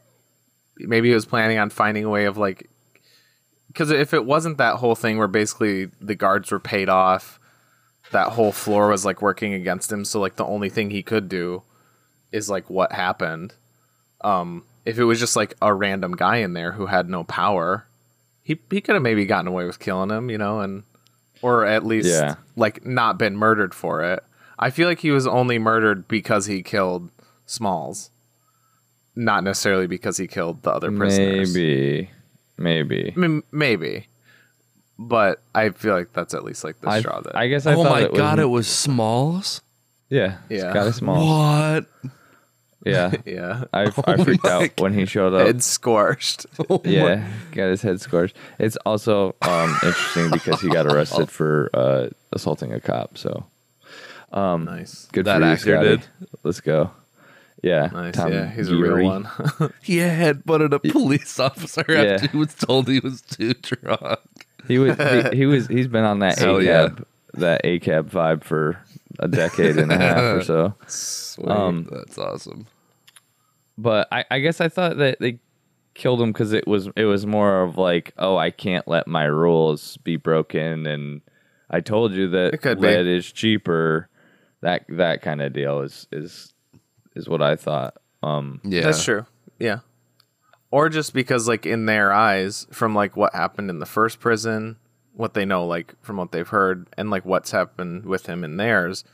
[0.78, 2.68] maybe he was planning on finding a way of like
[3.68, 7.38] because if it wasn't that whole thing where basically the guards were paid off,
[8.10, 11.28] that whole floor was like working against him, so like the only thing he could
[11.28, 11.62] do
[12.30, 13.54] is like what happened.
[14.22, 17.86] Um if it was just like a random guy in there who had no power,
[18.42, 20.82] he he could have maybe gotten away with killing him, you know, and
[21.40, 22.36] or at least Yeah.
[22.56, 24.22] like not been murdered for it.
[24.62, 27.10] I feel like he was only murdered because he killed
[27.46, 28.10] Smalls,
[29.16, 31.52] not necessarily because he killed the other prisoners.
[31.52, 32.10] maybe,
[32.56, 33.12] maybe.
[33.16, 34.06] I mean, maybe,
[34.98, 37.34] but I feel like that's at least like the I, straw that.
[37.36, 39.60] I guess I oh thought my it was, god, it was Smalls.
[40.08, 40.72] yeah, it's Yeah.
[40.72, 41.26] got a small.
[41.26, 41.86] What?
[42.86, 45.44] Yeah, yeah, I, I freaked my out when he showed up.
[45.46, 46.46] head scorched.
[46.84, 48.36] yeah, got his head scorched.
[48.60, 53.18] It's also um, interesting because he got arrested for uh, assaulting a cop.
[53.18, 53.44] So
[54.32, 55.88] nice, good That for you, actor Scotty.
[55.88, 56.06] did?
[56.42, 56.90] Let's go.
[57.62, 58.14] Yeah, nice.
[58.14, 58.94] Tom yeah, he's a Guiry.
[59.02, 59.28] real one.
[59.82, 62.14] He had butted a police officer Yeah.
[62.14, 64.18] after he was told he was too drunk.
[64.66, 66.88] He was he, he was he's been on that Hell ACAB yeah.
[67.34, 68.78] that ACAB vibe for
[69.20, 70.74] a decade and a half or so.
[70.88, 71.48] Sweet.
[71.48, 72.66] Um, That's awesome.
[73.78, 75.38] but I, I guess I thought that they
[75.94, 79.24] killed him because it was it was more of like, oh, I can't let my
[79.24, 81.20] rules be broken, and
[81.70, 82.88] I told you that It could be.
[82.88, 84.08] lead is cheaper.
[84.62, 86.52] That that kind of deal is is
[87.14, 87.94] is what I thought.
[88.22, 88.82] Um, Yeah.
[88.82, 89.26] That's true.
[89.58, 89.80] Yeah.
[90.70, 94.76] Or just because, like, in their eyes, from like what happened in the first prison,
[95.12, 98.56] what they know, like from what they've heard, and like what's happened with him in
[98.56, 99.04] theirs,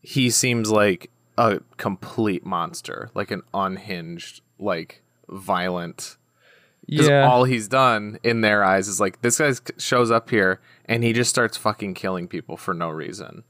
[0.00, 6.16] he seems like a complete monster, like an unhinged, like violent.
[6.86, 11.04] Yeah, all he's done in their eyes is like this guy shows up here and
[11.04, 13.44] he just starts fucking killing people for no reason.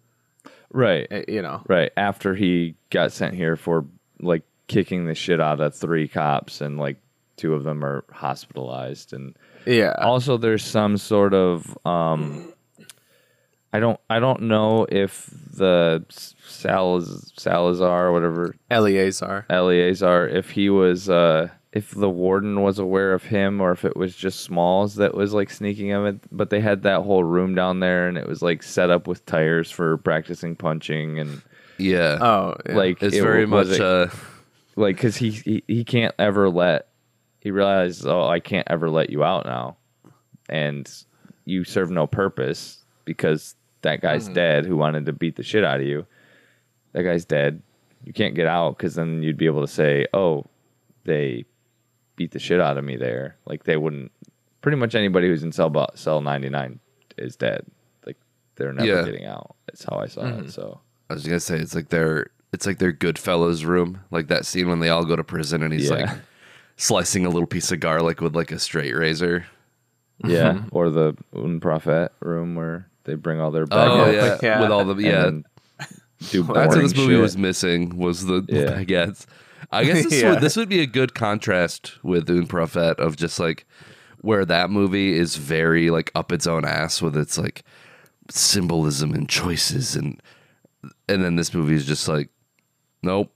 [0.72, 1.62] Right, Eh, You know.
[1.68, 1.90] right.
[1.96, 3.84] After he got sent here for
[4.20, 6.96] like kicking the shit out of three cops, and like
[7.36, 9.34] two of them are hospitalized, and
[9.66, 9.94] Yeah.
[9.98, 12.52] also there's some sort of um
[13.72, 19.44] I don't I don't know if the Salaz, Salazar or whatever Eleazar.
[19.50, 23.96] Eleazar if he was uh if the warden was aware of him or if it
[23.96, 26.20] was just Smalls that was like sneaking him In.
[26.32, 29.24] but they had that whole room down there and it was like set up with
[29.26, 31.42] tires for practicing punching and
[31.76, 32.18] Yeah.
[32.20, 32.74] Oh, yeah.
[32.74, 34.06] like it's it very was much it- uh
[34.76, 36.88] like because he, he he can't ever let
[37.40, 39.76] he realizes oh i can't ever let you out now
[40.48, 40.88] and
[41.44, 45.80] you serve no purpose because that guy's dead who wanted to beat the shit out
[45.80, 46.06] of you
[46.92, 47.60] that guy's dead
[48.04, 50.44] you can't get out because then you'd be able to say oh
[51.04, 51.44] they
[52.18, 54.12] beat the shit out of me there like they wouldn't
[54.60, 56.78] pretty much anybody who's in cell bo- cell 99
[57.16, 57.64] is dead
[58.04, 58.16] like
[58.56, 59.04] they're never Yeah.
[59.04, 60.48] getting out that's how i saw it mm-hmm.
[60.48, 64.44] so I was gonna say it's like their it's like their Goodfellas room, like that
[64.46, 65.96] scene when they all go to prison and he's Yeah.
[65.96, 66.10] like
[66.76, 69.46] slicing a little piece of garlic with like a straight razor.
[70.24, 70.68] Yeah, mm-hmm.
[70.72, 74.48] or the Un Prophet room where they bring all their Oh baguettes yeah.
[74.48, 74.60] Yeah.
[74.60, 75.22] with all the and yeah.
[75.22, 75.44] then
[76.30, 77.20] do That's what boring this movie shit.
[77.22, 78.64] was missing was the Yeah.
[78.82, 79.24] baguettes.
[79.70, 80.30] I guess this, Yeah.
[80.30, 83.66] would, this would be a good contrast with Un Prophet of just like
[84.20, 87.62] where that movie is very like up its own ass with its like
[88.30, 90.20] symbolism and choices and
[91.08, 92.28] and then this movie is just like
[93.02, 93.32] nope.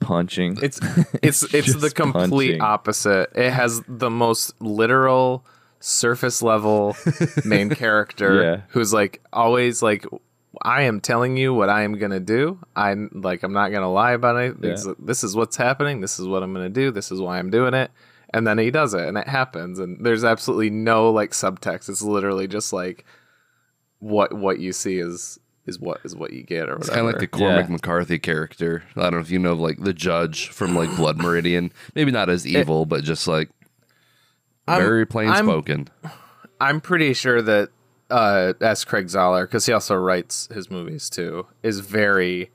[0.00, 0.58] punching.
[0.62, 0.78] It's
[1.22, 2.60] it's it's the complete punching.
[2.60, 3.30] opposite.
[3.34, 5.44] It has the most literal
[5.80, 6.96] surface level
[7.44, 8.60] main character Yeah.
[8.68, 10.06] who's like always like
[10.62, 12.58] I am telling you what I am gonna do.
[12.76, 14.60] I'm like I'm not gonna lie about it.
[14.60, 14.94] This, Yeah.
[14.98, 16.00] this is what's happening.
[16.00, 16.90] This is what I'm gonna do.
[16.90, 17.90] This is why I'm doing it.
[18.32, 19.78] And then he does it, and it happens.
[19.78, 21.88] And there's absolutely no like subtext.
[21.88, 23.04] It's literally just like
[24.00, 26.80] what what you see is is what is what you get or whatever.
[26.80, 27.72] It's kind of like the Cormac Yeah.
[27.72, 28.82] McCarthy character.
[28.96, 31.72] I don't know if you know like the judge from like Blood Meridian.
[31.94, 33.50] Maybe not as evil, but just like
[34.68, 35.88] very plain I'm- spoken.
[36.60, 37.70] I'm pretty sure that
[38.10, 38.84] uh, S.
[38.84, 42.50] Craig Zahler, because he also writes his movies too, is very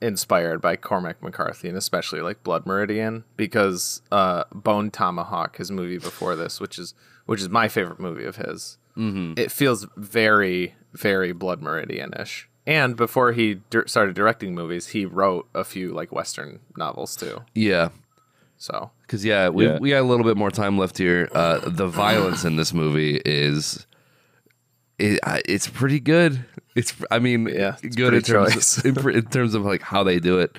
[0.00, 5.98] inspired by Cormac McCarthy and especially like Blood Meridian because uh, Bone Tomahawk, his movie
[5.98, 6.94] before this, which is
[7.26, 12.48] which is my favorite movie of his, it feels very very Blood Meridian ish.
[12.66, 17.42] And before he dir- started directing movies, he wrote a few like Western novels too.
[17.54, 17.88] Yeah.
[18.56, 19.78] So Because yeah, we Yeah.
[19.78, 21.28] we got a little bit more time left here.
[21.32, 23.86] Uh, the violence in this movie is
[24.98, 26.44] it, it's pretty good.
[26.74, 29.82] It's I mean Yeah, it's good in pretty terms of, in, in terms of like
[29.82, 30.58] how they do it.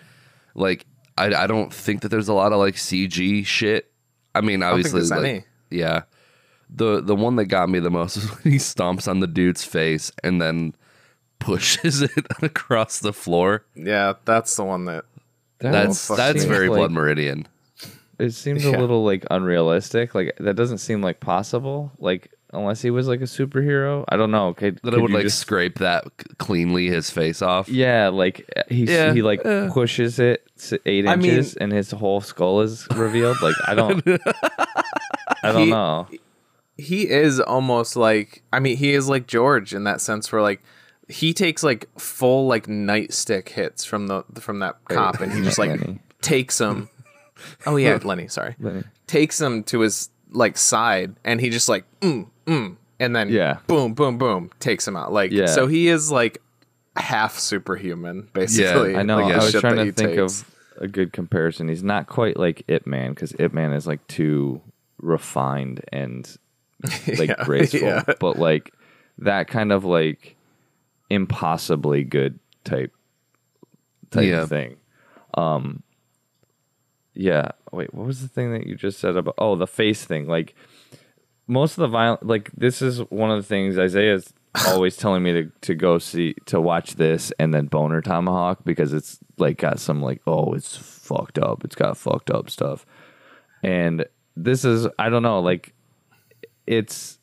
[0.53, 0.85] Like
[1.17, 3.91] I I don't think that there's a lot of like CG shit.
[4.33, 5.45] I mean don't think obviously there's like, any.
[5.69, 6.03] yeah.
[6.69, 9.63] The the one that got me the most is when he stomps on the dude's
[9.63, 10.73] face and then
[11.39, 13.65] pushes it across the floor.
[13.75, 15.05] yeah, that's the one that
[15.59, 17.47] That That's that's very like- Blood Meridian.
[18.17, 18.77] It seems Yeah.
[18.77, 20.15] a little like unrealistic.
[20.15, 21.91] Like that doesn't seem like possible.
[21.99, 24.03] Like unless he was like a superhero.
[24.09, 24.53] I don't know.
[24.53, 26.05] Could, That could it would like just- scrape that
[26.37, 27.67] cleanly his face off.
[27.69, 29.71] Yeah, like he Yeah, he like uh.
[29.71, 33.41] pushes it s- eight I mean- inches and his whole skull is revealed.
[33.41, 34.03] Like I don't,
[35.43, 36.07] I don't He- know.
[36.77, 40.61] he is almost like I mean he is like George in that sense where like
[41.07, 45.57] he takes like full like nightstick hits from the from that cop and he just
[45.59, 45.99] like Lenny.
[46.21, 46.89] takes him.
[47.65, 48.29] Oh yeah, Lenny.
[48.29, 48.83] Sorry, Lenny.
[49.07, 53.57] takes him to his like side and he just like mm mm and then Yeah.
[53.67, 55.47] boom boom boom takes him out like Yeah.
[55.47, 56.41] so he is like
[56.95, 58.93] half superhuman basically.
[58.93, 59.17] Yeah, I know.
[59.19, 60.41] like, I was trying to think takes.
[60.41, 61.67] of a good comparison.
[61.67, 64.61] He's not quite like Ip Man because Ip Man is like too
[65.01, 66.25] refined and
[67.17, 68.03] like Yeah, graceful, yeah.
[68.19, 68.73] but like
[69.19, 70.35] that kind of like
[71.09, 72.93] impossibly good type
[74.11, 74.45] type Yeah.
[74.45, 74.77] thing.
[75.33, 75.83] Um.
[77.15, 77.51] Yeah.
[77.71, 77.93] Wait.
[77.93, 79.35] What was the thing that you just said about?
[79.37, 80.27] Oh, the face thing.
[80.27, 80.55] Like
[81.47, 82.25] most of the violent.
[82.25, 84.33] Like this is one of the things Isaiah's
[84.67, 88.93] always telling me to to go see to watch this and then Boner Tomahawk because
[88.93, 91.63] it's like got some like oh it's fucked up.
[91.63, 92.85] It's got fucked up stuff.
[93.63, 95.73] And this is I don't know like
[96.67, 97.19] it's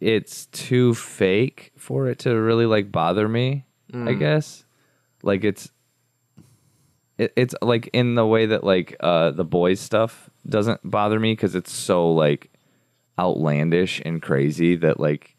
[0.00, 3.64] it's too fake for it to really like bother me.
[3.92, 4.18] I mm.
[4.18, 4.64] guess
[5.22, 5.70] like it's
[7.20, 11.32] it, it's like in the way that like uh the boys stuff doesn't bother me
[11.32, 12.50] because it's so like
[13.18, 15.36] outlandish and crazy that like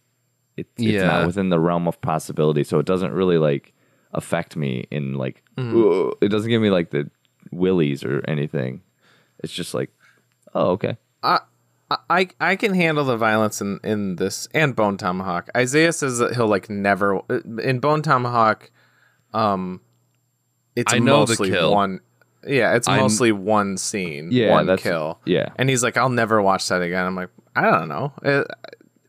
[0.57, 1.05] it, it's Yeah.
[1.05, 3.73] not within the realm of possibility so it doesn't really like
[4.13, 7.09] affect me in like "Ugh." it doesn't give me like the
[7.51, 8.81] willies or anything
[9.39, 9.89] it's just like
[10.53, 10.97] oh okay
[12.09, 15.49] I I can handle the violence in in this and Bone Tomahawk.
[15.57, 17.19] Isaiah says that he'll like never
[17.61, 18.71] in Bone Tomahawk.
[19.33, 19.81] Um,
[20.75, 21.73] it's I know the mostly kill.
[21.73, 21.99] one.
[22.47, 25.19] Yeah, it's I'm- mostly one scene, Yeah, one that's- kill.
[25.25, 25.49] yeah.
[25.57, 27.05] and he's like, I'll never watch that again.
[27.05, 28.13] I'm like, I don't know.
[28.23, 28.47] It,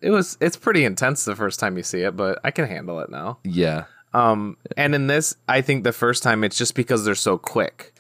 [0.03, 3.01] it was it's pretty intense the first time you see it, but I can handle
[3.01, 3.39] it now.
[3.45, 3.85] Yeah.
[4.13, 7.95] Um, and in this, I think the first time it's just because they're so quick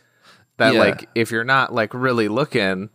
[0.59, 0.81] that Yeah.
[0.81, 2.90] like if you're not like really looking,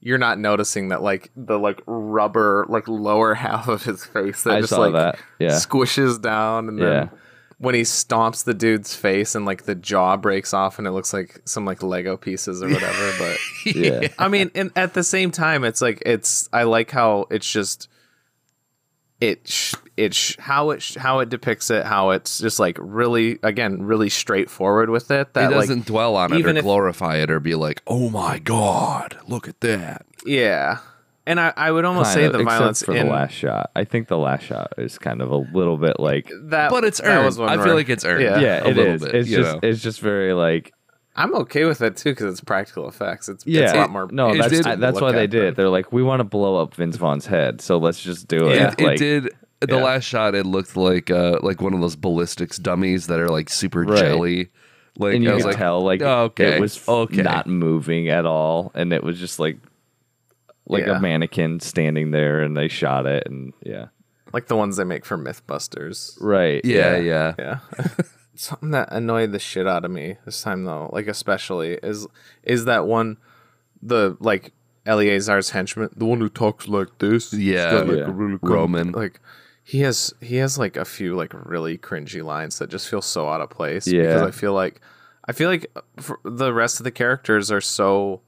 [0.00, 4.54] you're not noticing that like the like rubber like lower half of his face that
[4.54, 5.18] I just like that.
[5.38, 5.48] Yeah.
[5.50, 7.08] squishes down and then Yeah.
[7.62, 11.12] When he stomps the dude's face and like the jaw breaks off and it looks
[11.12, 13.12] like some like Lego pieces or whatever.
[13.64, 16.48] but yeah I mean, and at the same time, it's like it's.
[16.52, 17.88] I like how it's just.
[19.20, 22.76] It sh- it sh- how it sh- how it depicts it how it's just like
[22.80, 26.64] really again really straightforward with it It that doesn't like dwell on it or if-
[26.64, 30.78] glorify it or be like, "Oh my god, look at that." yeah
[31.26, 33.84] and I, I would almost say of, the violence for in the last shot i
[33.84, 37.06] think the last shot is kind of a little bit like that But it's that
[37.08, 37.24] earned.
[37.26, 38.22] was one I feel like it's earned.
[38.24, 39.02] yeah, yeah, a it little is.
[39.04, 39.60] bit, it's just know?
[39.62, 40.72] it's just very like
[41.14, 43.28] I'm okay with that too because it's practical effects.
[43.28, 44.08] It's, Yeah, it's a lot more.
[44.10, 45.56] no, that's I- that's why they did than- it.
[45.56, 48.56] They're like, we want to blow up Vince Vaughn's head, so let's just do it.
[48.56, 48.74] Yeah.
[48.78, 49.24] It, it did.
[49.60, 49.82] The Yeah.
[49.84, 53.50] last shot, it looked like uh, like one of those ballistics dummies that are like
[53.50, 53.98] super Right.
[54.00, 54.48] jelly.
[54.96, 57.20] Like and I you was could like, tell, like, oh, okay, it was okay.
[57.20, 59.58] not moving at all, and it was just like,
[60.66, 60.96] like Yeah.
[60.98, 63.86] a mannequin standing there, and they shot it, and yeah,
[64.32, 66.16] like the ones they make for MythBusters.
[66.20, 67.58] right, yeah, yeah, Yeah.
[68.34, 72.06] Something that annoyed the shit out of me this time though, like especially is
[72.42, 73.18] is that one
[73.82, 74.52] the like
[74.86, 77.32] Eleazar's henchman, the one who talks like this.
[77.34, 78.04] Yeah, got, like, yeah.
[78.04, 78.92] a really Roman.
[78.92, 79.20] Like
[79.62, 83.28] he has he has like a few like really cringy lines that just feel so
[83.28, 83.86] out of place.
[83.86, 84.02] Yeah.
[84.02, 84.80] Because I feel like
[85.28, 88.22] I feel like uh, for the rest of the characters are so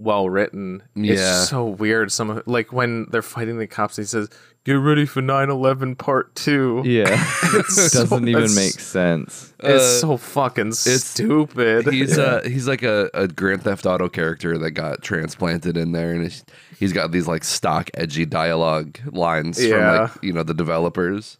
[0.00, 0.82] well written.
[0.96, 1.14] Yeah.
[1.14, 2.10] just so weird.
[2.10, 4.28] Some of- like when they're fighting the cops, he says,
[4.64, 6.82] "Get ready for 9/11 Part 2.
[6.86, 7.04] yeah.
[7.54, 9.52] It's so- Doesn't even make sense.
[9.60, 11.86] It's Uh, so fucking stupid.
[11.92, 16.12] He's uh he's like a, a Grand Theft Auto character that got transplanted in there,
[16.12, 16.44] and it's,
[16.78, 20.06] he's got these like stock edgy dialogue lines Yeah.
[20.06, 21.38] from like you know the developers.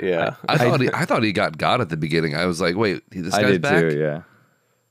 [0.00, 0.34] yeah.
[0.48, 2.34] I thought he I thought he got God at the beginning.
[2.34, 3.80] I was like, wait, this I guy's did back.
[3.90, 3.98] too.
[3.98, 4.22] Yeah,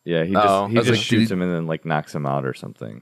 [0.06, 0.24] yeah.
[0.24, 0.68] He just Oh.
[0.68, 3.02] he just like, shoots did- him and then like knocks him out or something.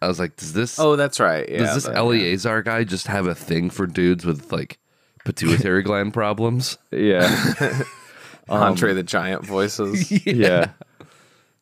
[0.00, 1.48] I was like, does this oh, that's right.
[1.48, 1.58] Yeah.
[1.58, 4.78] does this the- Eleazar guy just have a thing for dudes with like
[5.24, 6.78] pituitary gland problems?
[6.92, 7.82] Yeah,
[8.48, 10.10] Andre the Giant voices.
[10.26, 10.70] yeah.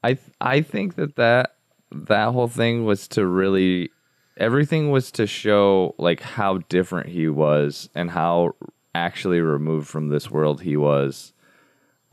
[0.05, 1.55] I I think that that
[1.93, 3.91] that whole thing was to really
[4.37, 8.55] everything was to show like how different he was and how
[8.95, 11.33] actually removed from this world he was.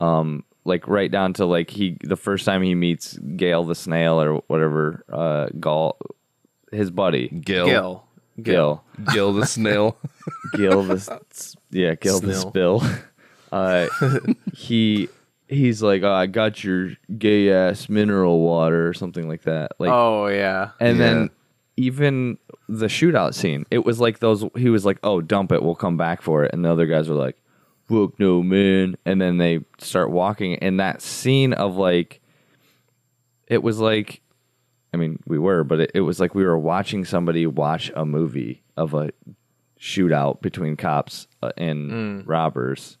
[0.00, 4.20] Um like right down to like he the first time he meets Gail the snail
[4.20, 5.98] or whatever uh Gall
[6.72, 8.04] his buddy Gil, Gil.
[8.42, 9.96] Gil Gil the snail.
[10.54, 11.20] Gil the
[11.70, 12.48] yeah Gil the Snill.
[12.48, 12.82] spill.
[13.52, 13.86] Uh,
[14.52, 15.08] he
[15.46, 19.72] he's like, oh, I got your gay ass mineral water or something like that.
[19.78, 20.70] Like, Oh yeah.
[20.80, 21.04] and Yeah.
[21.04, 21.30] then
[21.76, 24.44] even the shootout scene, it was like those.
[24.56, 27.08] He was like, oh, dump it, we'll come back for it, and the other guys
[27.08, 27.36] were like,
[27.88, 28.96] fuck no, man.
[29.04, 32.20] And then they start walking, and that scene of like,
[33.46, 34.20] it was like.
[34.92, 38.04] I mean, we were, but it, it was like we were watching somebody watch a
[38.04, 39.10] movie of a
[39.76, 42.96] shootout between cops uh, and robbers.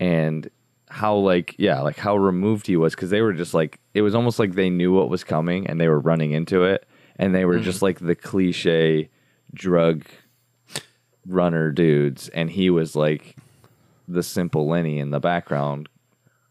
[0.00, 0.50] And
[0.88, 2.96] how like yeah like how removed he was.
[2.96, 5.80] Because they were just like it was almost like they knew what was coming and
[5.80, 6.84] they were running into it.
[7.14, 9.08] And they were just like the cliche
[9.54, 10.04] drug
[11.26, 12.28] runner dudes.
[12.30, 13.36] And he was like
[14.12, 15.88] the simple lenny in the background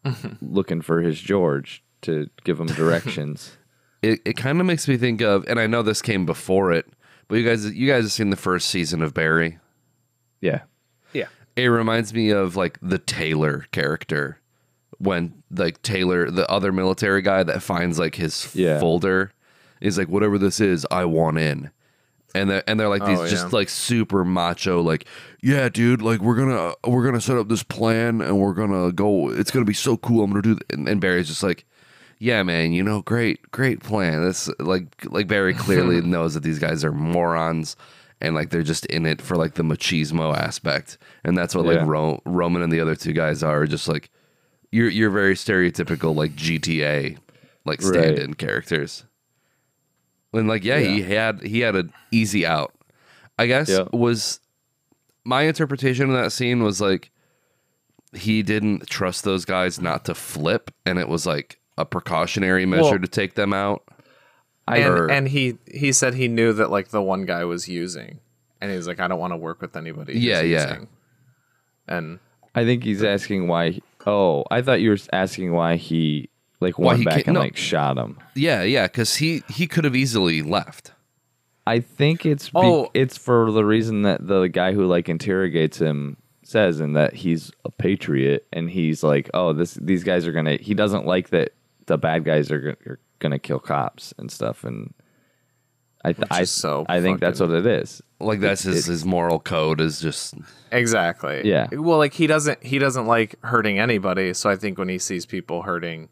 [0.05, 0.33] mm-hmm.
[0.41, 3.57] looking for his george to give him directions
[4.01, 6.85] it, it kind of makes me think of, and I know this came before it,
[7.27, 9.59] but you guys, you guys have seen the first season of Barry.
[10.41, 10.61] yeah
[11.13, 11.27] Yeah.
[11.55, 14.39] It reminds me of like the Taylor character
[14.97, 18.79] when like Taylor, the other military guy that finds like his Yeah.
[18.79, 19.31] folder,
[19.81, 21.71] is like whatever this is, I want in.
[22.35, 25.05] And they're, and they're like these Oh, just like super macho like
[25.41, 29.31] yeah dude like we're gonna we're gonna set up this plan and we're gonna go
[29.31, 30.57] it's gonna be so cool I'm gonna do.
[30.69, 31.65] And, and Barry's just like
[32.19, 34.23] yeah man you know great great plan.
[34.23, 37.75] This like like Barry clearly knows that these guys are morons
[38.21, 40.97] and like they're just in it for like the machismo aspect.
[41.23, 44.11] And that's what like Ro- Roman and the other two guys are just like
[44.71, 47.17] you're you're very stereotypical like GTA
[47.65, 49.05] like stand-in characters
[50.33, 52.73] and like yeah, he had he had an easy out
[53.37, 53.85] I guess Yeah.
[53.93, 54.39] was
[55.23, 57.11] my interpretation of that scene was like
[58.13, 62.83] he didn't trust those guys not to flip and it was like a precautionary measure
[62.83, 63.83] Well- to take them out
[64.67, 68.19] And, Or- and he he said he knew that like the one guy was using,
[68.61, 70.13] and he's like, I don't want to work with anybody.
[70.13, 70.63] who's Yeah, yeah.
[70.69, 70.87] using."
[71.87, 72.19] And
[72.55, 76.87] i think he's asking why oh i thought you were asking why he like Why
[76.87, 77.39] went he back and no.
[77.41, 80.91] like shot him yeah yeah because he he could have easily left
[81.67, 82.89] I think it's be- Oh.
[82.95, 87.51] it's for the reason that the guy who like interrogates him says, and that he's
[87.63, 90.55] a patriot, and he's like, oh, this these guys are gonna.
[90.55, 91.51] He doesn't like that
[91.85, 94.95] the bad guys are, go- are gonna kill cops and stuff, and
[96.03, 98.01] I th- I so I think that's what it is.
[98.19, 100.33] like that's his, his moral code is just
[100.71, 101.67] exactly, Yeah.
[101.71, 104.33] Well, like he doesn't he doesn't like hurting anybody.
[104.33, 106.09] So I think when he sees people hurting,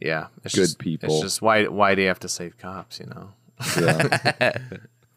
[0.00, 1.08] yeah, it's Good just, people.
[1.14, 3.00] It's just why why do you have to save cops?
[3.00, 3.30] You know.
[3.80, 4.58] Yeah.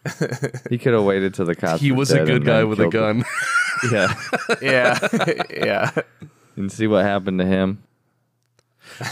[0.70, 1.82] he could have waited till the cops.
[1.82, 3.26] he was a good guy with a gun
[3.92, 4.14] Yeah,
[4.62, 4.98] Yeah,
[5.50, 5.92] yeah.
[6.56, 7.84] and see what happened to him.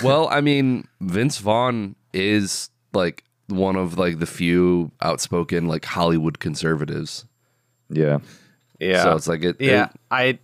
[0.03, 6.39] well i mean vince vaughn is like one of like the few outspoken like hollywood
[6.39, 7.25] conservatives
[7.89, 8.19] Yeah.
[8.79, 10.39] Yeah, so it's like it, yeah, it- I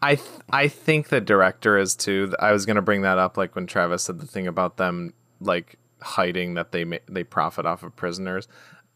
[0.00, 2.32] I th- I think the director is too.
[2.38, 5.76] I was gonna bring that up, like when Travis said the thing about them like
[6.00, 8.48] hiding that they ma- they profit off of prisoners.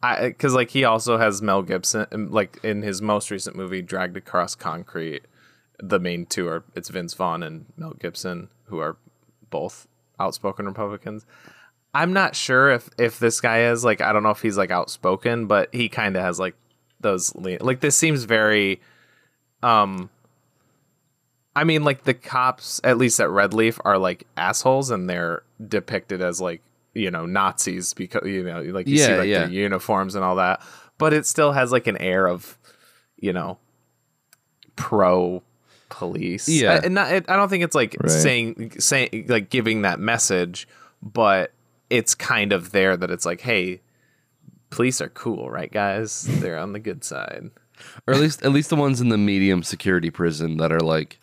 [0.03, 3.83] I because like he also has Mel Gibson, um, like in his most recent movie,
[3.83, 5.23] Dragged Across Concrete.
[5.79, 8.97] The main two are it's Vince Vaughn and Mel Gibson, who are
[9.51, 9.89] both
[10.21, 11.27] outspoken Republicans.
[11.95, 14.71] I'm not sure if if this guy is like I don't know if he's like
[14.71, 16.55] outspoken, but he kind of has like
[17.01, 18.81] those le- like this seems very
[19.63, 20.09] um
[21.55, 25.43] I mean like the cops at least at Red Leaf are like assholes and they're
[25.69, 26.63] depicted as like
[26.95, 29.39] you know Nazis because you know like you see Yeah, like yeah.
[29.41, 30.63] their uniforms and all that,
[30.99, 32.57] but it still has like an air of
[33.19, 33.59] you know
[34.77, 35.43] pro
[35.89, 36.49] police.
[36.49, 36.81] Yeah.
[36.83, 38.11] and not, it, I don't think it's like Right.
[38.11, 40.67] saying saying like giving that message,
[41.03, 41.53] but
[41.91, 43.81] it's kind of there that it's like, hey,
[44.71, 46.23] police are cool, right, guys?
[46.41, 47.51] They're on the good side.
[48.07, 51.19] or at least at least the ones in the medium security prison that are like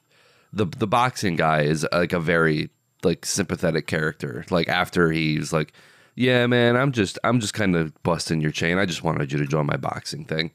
[0.53, 2.69] the the boxing guy is like a very
[3.03, 4.45] like sympathetic character.
[4.49, 5.73] Like after he's like,
[6.15, 8.77] yeah, man, I'm just I'm just kind of busting your chain.
[8.77, 10.51] I just wanted you to join my boxing thing.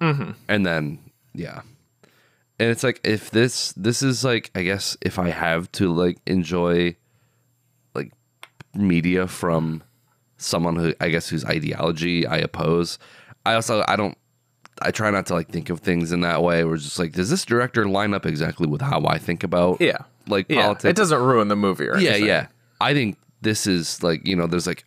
[0.00, 0.32] Mm-hmm.
[0.48, 0.98] And then
[1.34, 1.62] yeah,
[2.58, 6.18] and it's like if this this is like I guess if I have to like
[6.26, 6.96] enjoy
[7.94, 8.12] like
[8.74, 9.82] media from
[10.36, 12.98] someone who I guess whose ideology I oppose.
[13.44, 14.16] I also I don't
[14.80, 16.64] I try not to like think of things in that way.
[16.64, 19.80] Where it's just like, does this director line up exactly with how I think about
[19.80, 19.98] Yeah.
[20.26, 20.84] like Yeah, politics?
[20.90, 22.26] it doesn't ruin the movie or yeah, anything.
[22.28, 22.46] yeah.
[22.80, 24.84] I think this is like you know, there's like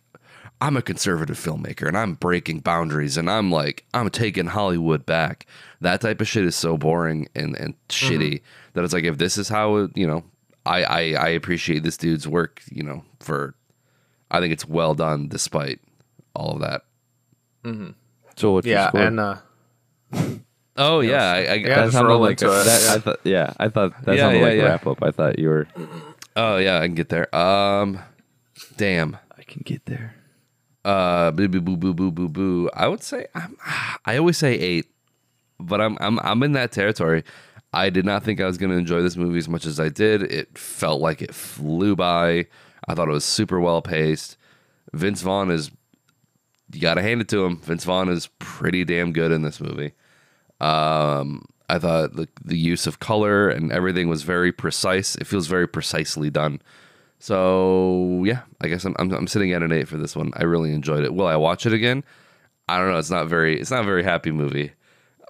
[0.60, 5.46] I'm a conservative filmmaker and I'm breaking boundaries and I'm like I'm taking Hollywood back.
[5.80, 8.40] That type of shit is so boring and and shitty
[8.72, 10.24] that it's like if this is how it, you know
[10.64, 12.62] I, I I appreciate this dude's work.
[12.70, 13.54] You know for
[14.30, 15.80] I think it's well done despite
[16.34, 16.82] all of that.
[18.36, 19.00] So what's your Yeah, score?
[19.00, 19.36] and uh,
[20.78, 23.68] Oh yeah, I, I, Yeah, that just sounded like a, that, I thought, yeah, I
[23.68, 24.64] thought that Yeah, sounded yeah, like yeah.
[24.64, 25.02] wrap up.
[25.02, 25.68] I thought you were.
[26.36, 27.34] oh yeah, I can get there.
[27.34, 27.98] Um,
[28.76, 29.16] damn.
[29.38, 30.14] I can get there.
[30.84, 32.70] Uh, boo boo boo boo boo boo boo.
[32.74, 33.56] I would say I'm.
[34.04, 34.86] I always say eight,
[35.58, 37.24] but I'm I'm I'm in that territory.
[37.72, 39.88] I did not think I was going to enjoy this movie as much as I
[39.88, 40.22] did.
[40.22, 42.46] It felt like it flew by.
[42.88, 44.36] I thought it was super well paced.
[44.92, 45.70] Vince Vaughn is.
[46.72, 47.58] You got to hand it to him.
[47.58, 49.92] Vince Vaughn is pretty damn good in this movie.
[50.60, 55.16] Um, I thought the the use of color and everything was very precise.
[55.16, 56.60] It feels very precisely done.
[57.18, 60.32] So yeah, I guess I'm, I'm I'm sitting at an eight for this one.
[60.36, 61.14] I really enjoyed it.
[61.14, 62.04] Will I watch it again?
[62.68, 62.98] I don't know.
[62.98, 63.60] It's not very.
[63.60, 64.72] It's not a very happy movie.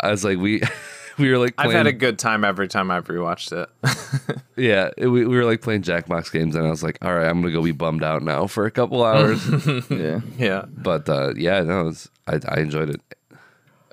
[0.00, 0.60] I was like we
[1.18, 4.36] we were like I've had a good time every time I've rewatched it.
[4.56, 7.26] yeah it- we, we were like playing Jackbox games and I was like all right
[7.28, 9.42] I'm gonna go be bummed out now for a couple hours.
[9.90, 10.20] Yeah.
[10.36, 13.00] yeah, but uh, yeah no it was, I I enjoyed it.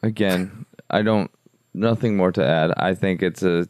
[0.01, 1.31] Again, I don't.
[1.73, 2.71] Nothing more to add.
[2.77, 3.67] I think it's a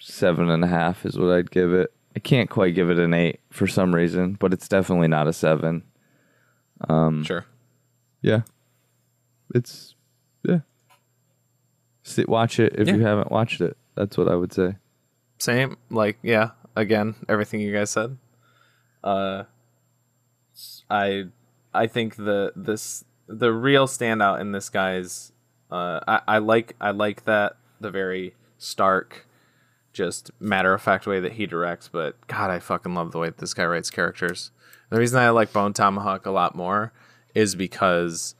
[0.00, 1.92] seven and a half is what I'd give it.
[2.16, 5.32] I can't quite give it an eight for some reason, but it's definitely not a
[5.32, 5.84] seven.
[6.88, 7.46] Um, sure.
[8.22, 8.42] Yeah.
[9.54, 9.94] It's
[10.42, 10.60] yeah.
[12.02, 13.76] Sit, watch it if you haven't watched it.
[13.94, 14.76] That's what I would say.
[15.38, 16.50] Same, like yeah.
[16.76, 18.18] Again, everything you guys said.
[19.02, 19.44] Uh,
[20.90, 21.26] I
[21.72, 25.30] I think the this the real standout in this guy's.
[25.70, 29.26] Uh, I I like I like that the very stark,
[29.92, 31.88] just matter of fact way that he directs.
[31.88, 34.50] But God, I fucking love the way that this guy writes characters.
[34.90, 36.92] The reason I like Bone Tomahawk a lot more
[37.34, 38.34] is because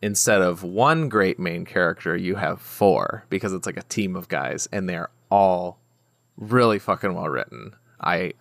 [0.00, 4.28] instead of one great main character, you have four because it's like a team of
[4.28, 5.78] guys and they're all
[6.36, 7.74] really fucking well written.
[8.00, 8.32] I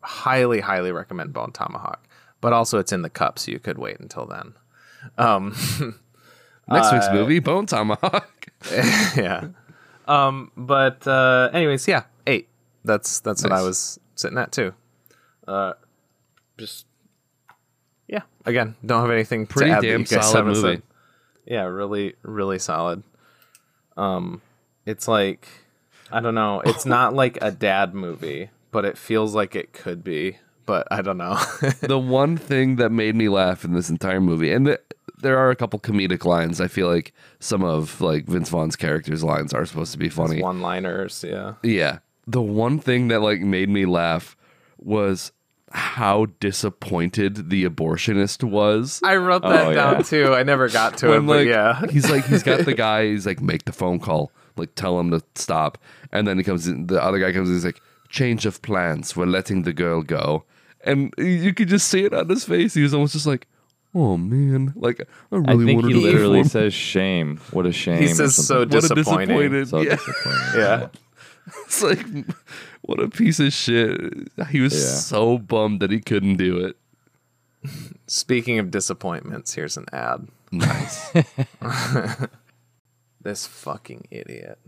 [0.00, 2.06] highly, highly recommend Bone Tomahawk,
[2.40, 4.54] but also it's in the cup, so you could wait until then.
[5.16, 5.54] Um,
[6.68, 8.46] Next Uh, week's movie Bone Tomahawk.
[9.16, 9.48] yeah.
[10.08, 12.48] Um, but uh, anyways, yeah, eight.
[12.84, 14.72] That's that's what I was sitting at too.
[15.46, 15.74] Uh,
[16.58, 16.86] just
[18.08, 18.22] yeah.
[18.44, 20.60] Again, don't have anything Pretty to add that damn you solid movie.
[20.60, 20.82] said.
[21.44, 23.02] Yeah, really, really solid.
[23.96, 24.42] Um,
[24.84, 25.46] it's like
[26.10, 26.60] I don't know.
[26.64, 30.38] It's not like a dad movie, but it feels like it could be.
[30.66, 31.38] But I don't know.
[31.80, 34.80] the one thing that made me laugh in this entire movie, and the,
[35.18, 36.60] there are a couple comedic lines.
[36.60, 40.42] I feel like some of like Vince Vaughn's character's lines are supposed to be funny.
[40.42, 41.54] One-liners, yeah.
[41.62, 41.98] Yeah.
[42.26, 44.36] The one thing that like made me laugh
[44.78, 45.30] was
[45.72, 49.00] how disappointed the abortionist was.
[49.04, 50.02] I wrote that Oh, down yeah.
[50.02, 50.34] too.
[50.34, 51.86] I never got to it, When, but like yeah.
[51.90, 55.10] he's like he's got the guy, he's like, make the phone call, like tell him
[55.12, 55.78] to stop.
[56.12, 59.16] And then he comes in the other guy comes in, he's like, Change of plans,
[59.16, 60.44] we're letting the girl go.
[60.86, 62.74] And you could just see it on his face.
[62.74, 63.46] He was almost just like,
[63.94, 64.72] Oh man.
[64.76, 65.00] Like
[65.32, 67.40] I I really think wanted he to literally perform- says shame.
[67.50, 67.98] What a shame.
[68.02, 68.68] He or says so something.
[68.76, 69.50] what a disappointing.
[69.50, 69.68] disappointed.
[69.68, 69.96] So yeah.
[69.96, 70.60] disappointing.
[70.60, 70.88] Yeah.
[71.66, 72.04] It's like,
[72.82, 74.00] what a piece of shit.
[74.50, 74.98] He was Yeah.
[74.98, 76.76] so bummed that he couldn't do it.
[78.08, 80.26] Speaking of disappointments, here's an ad.
[80.50, 81.12] Nice.
[83.22, 84.58] This fucking idiot.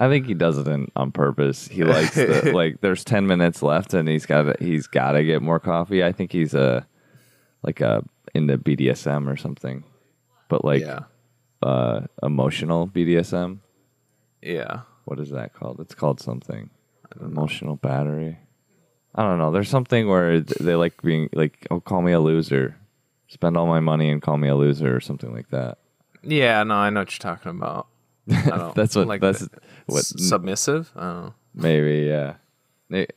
[0.00, 1.68] I think he does it in, on purpose.
[1.68, 2.80] He likes the, like.
[2.80, 6.02] There's ten minutes left, and he's got to he's got to get more coffee.
[6.02, 6.86] I think he's a
[7.62, 8.02] like a
[8.34, 9.84] into BDSM or something,
[10.48, 11.00] but like yeah.
[11.62, 13.58] uh emotional BDSM.
[14.40, 14.80] Yeah.
[15.04, 15.80] What is that called?
[15.80, 16.70] It's called something.
[17.20, 18.38] Emotional battery.
[19.14, 19.50] I don't know.
[19.50, 22.76] There's something where they like being like, "Oh, call me a loser."
[23.28, 25.78] Spend all my money and call me a loser or something like that.
[26.22, 27.86] Yeah, no, I know what you're talking about.
[28.30, 29.50] I don't That's what like that's the-
[29.90, 30.92] what submissive.
[30.96, 31.30] I.
[31.54, 32.34] Maybe, yeah.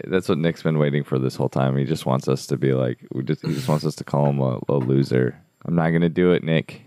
[0.06, 1.78] That's what Nick's been waiting for this whole time.
[1.78, 4.28] He just wants us to be like, we just, he just wants us to call
[4.30, 5.40] him a, a loser.
[5.66, 6.84] I'm not gonna do it, Nick.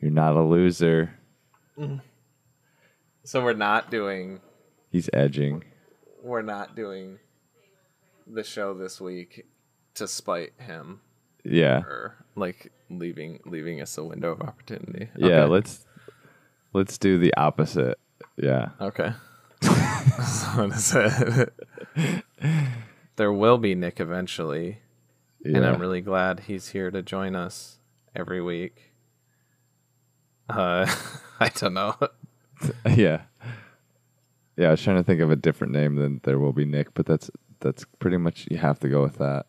[0.00, 1.14] You're not a loser.
[1.78, 2.00] Mm.
[3.24, 4.40] So we're not doing
[4.90, 5.62] He's edging.
[6.22, 7.18] we're not doing
[8.26, 9.46] the show this week
[9.94, 11.00] to spite him
[11.44, 15.08] Yeah, or like leaving leaving us a window of opportunity.
[15.16, 15.42] yeah.
[15.42, 15.50] Okay.
[15.52, 15.86] Let's
[16.72, 17.98] let's do the opposite.
[18.36, 19.12] Yeah, Okay.
[19.62, 21.54] so what is it?
[23.16, 24.78] there will be Nick eventually,
[25.44, 25.56] yeah.
[25.58, 27.78] and I'm really glad he's here to join us
[28.14, 28.92] every week.
[30.48, 30.86] Uh,
[31.40, 31.94] I don't know.
[32.86, 33.22] yeah,
[34.56, 34.68] yeah.
[34.68, 37.06] I was trying to think of a different name than there will be Nick, but
[37.06, 37.30] that's
[37.60, 39.46] that's pretty much you have to go with that.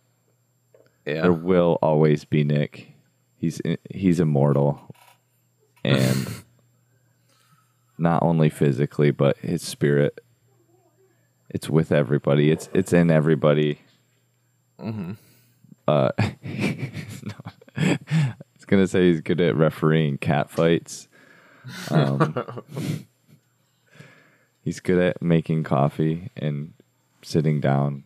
[1.06, 1.22] Yeah.
[1.22, 2.94] There will always be Nick.
[3.38, 3.62] He's
[3.94, 4.94] he's immortal,
[5.84, 6.28] and
[7.98, 10.20] not only physically, but his spirit.
[11.50, 12.52] It's with everybody.
[12.52, 13.80] It's it's in everybody.
[14.80, 15.14] Mm-hmm.
[15.88, 17.36] Uh, no.
[17.78, 21.08] I was gonna say he's good at refereeing cat fights.
[21.90, 22.64] Um,
[24.64, 26.74] he's good at making coffee and
[27.22, 28.04] sitting down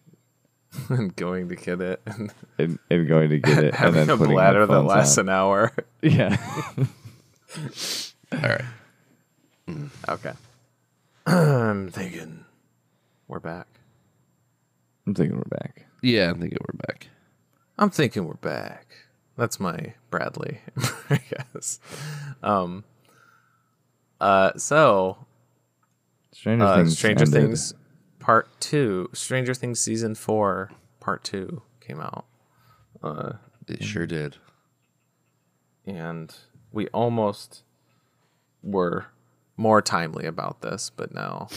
[0.90, 4.10] and going to get it and and, and going to get it, and having then
[4.10, 5.26] a bladder that lasts on.
[5.26, 5.74] an hour.
[6.02, 6.38] Yeah.
[8.32, 8.66] All right.
[10.08, 10.34] Okay.
[11.26, 12.46] I'm thinking
[13.28, 13.68] we're back.
[15.06, 15.86] I'm thinking we're back.
[16.02, 17.08] Yeah, I'm thinking we're back.
[17.78, 18.88] I'm thinking we're back.
[19.38, 20.60] That's my Bradley,
[21.10, 21.80] I guess.
[22.44, 22.84] Um.
[24.20, 24.52] Uh.
[24.58, 25.26] So,
[26.32, 26.98] Stranger uh, Things.
[26.98, 27.42] Stranger ended.
[27.42, 27.74] Things
[28.20, 32.26] Part Two, Stranger Things season four, Part Two came out,
[33.04, 33.34] Uh.
[33.68, 34.38] It sure did.
[35.86, 36.36] and
[36.72, 37.62] we almost
[38.64, 39.06] were
[39.60, 41.48] more timely about this, but no.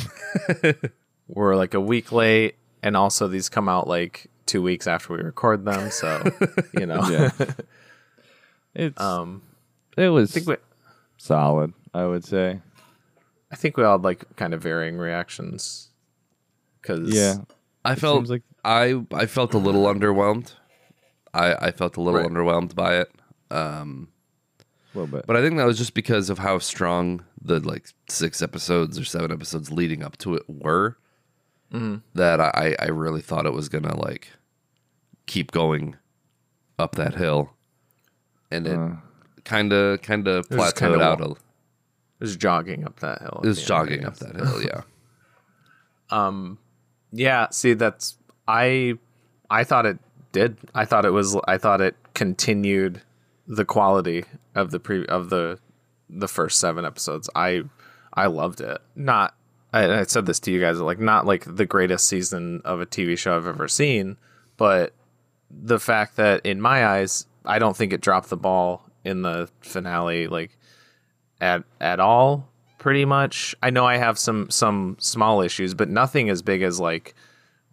[1.29, 5.21] we're like a week late, and also these come out like two weeks after we
[5.23, 6.23] record them, so
[6.79, 7.09] you know.
[7.09, 7.31] Yeah.
[8.75, 9.43] It's Um.
[9.97, 10.57] it was I think we,
[11.17, 12.61] solid, I would say.
[13.51, 15.91] I think we all had like kind of varying reactions.
[16.83, 17.37] Cause Yeah.
[17.85, 20.55] I felt like- I I felt a little underwhelmed.
[21.35, 22.29] I I felt a little Right.
[22.31, 23.11] underwhelmed by it.
[24.95, 25.27] A little bit.
[25.27, 29.05] But I think that was just because of how strong the like six episodes or
[29.05, 30.97] seven episodes leading up to it were.
[32.15, 34.29] That I I really thought it was gonna like
[35.27, 35.97] keep going
[36.79, 37.55] up that hill,
[38.51, 38.79] and it
[39.45, 41.21] kind of kind of plateaued kinda out.
[41.23, 41.37] A, it
[42.21, 43.41] was jogging up that hill.
[43.43, 44.63] it was jogging up that hill.
[44.63, 44.83] Yeah.
[46.11, 46.59] Um.
[47.11, 48.99] Yeah, see that's I
[49.49, 49.99] I thought it
[50.33, 50.59] did.
[50.75, 53.01] I thought it was I thought it continued
[53.47, 54.25] the quality
[54.55, 55.59] of the pre of the
[56.09, 57.29] the first 7 episodes.
[57.35, 57.63] I
[58.13, 58.79] I loved it.
[58.95, 59.35] Not
[59.73, 62.87] I, I said this to you guys like not like the greatest season of a
[62.87, 64.17] TV show I've ever seen,
[64.57, 64.93] but
[65.51, 69.49] the fact that in my eyes I don't think it dropped the ball in the
[69.61, 70.57] finale like
[71.41, 72.49] at at all
[72.79, 76.79] pretty much i know i have some some small issues but nothing as big as
[76.79, 77.15] like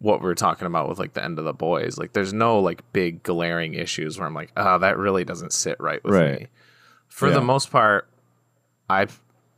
[0.00, 2.58] what we are talking about with like the end of the boys like there's no
[2.58, 6.40] like big glaring issues where i'm like oh that really doesn't sit right with Right.
[6.40, 6.46] me
[7.10, 7.34] for Yeah.
[7.34, 8.08] the most part
[8.88, 9.02] i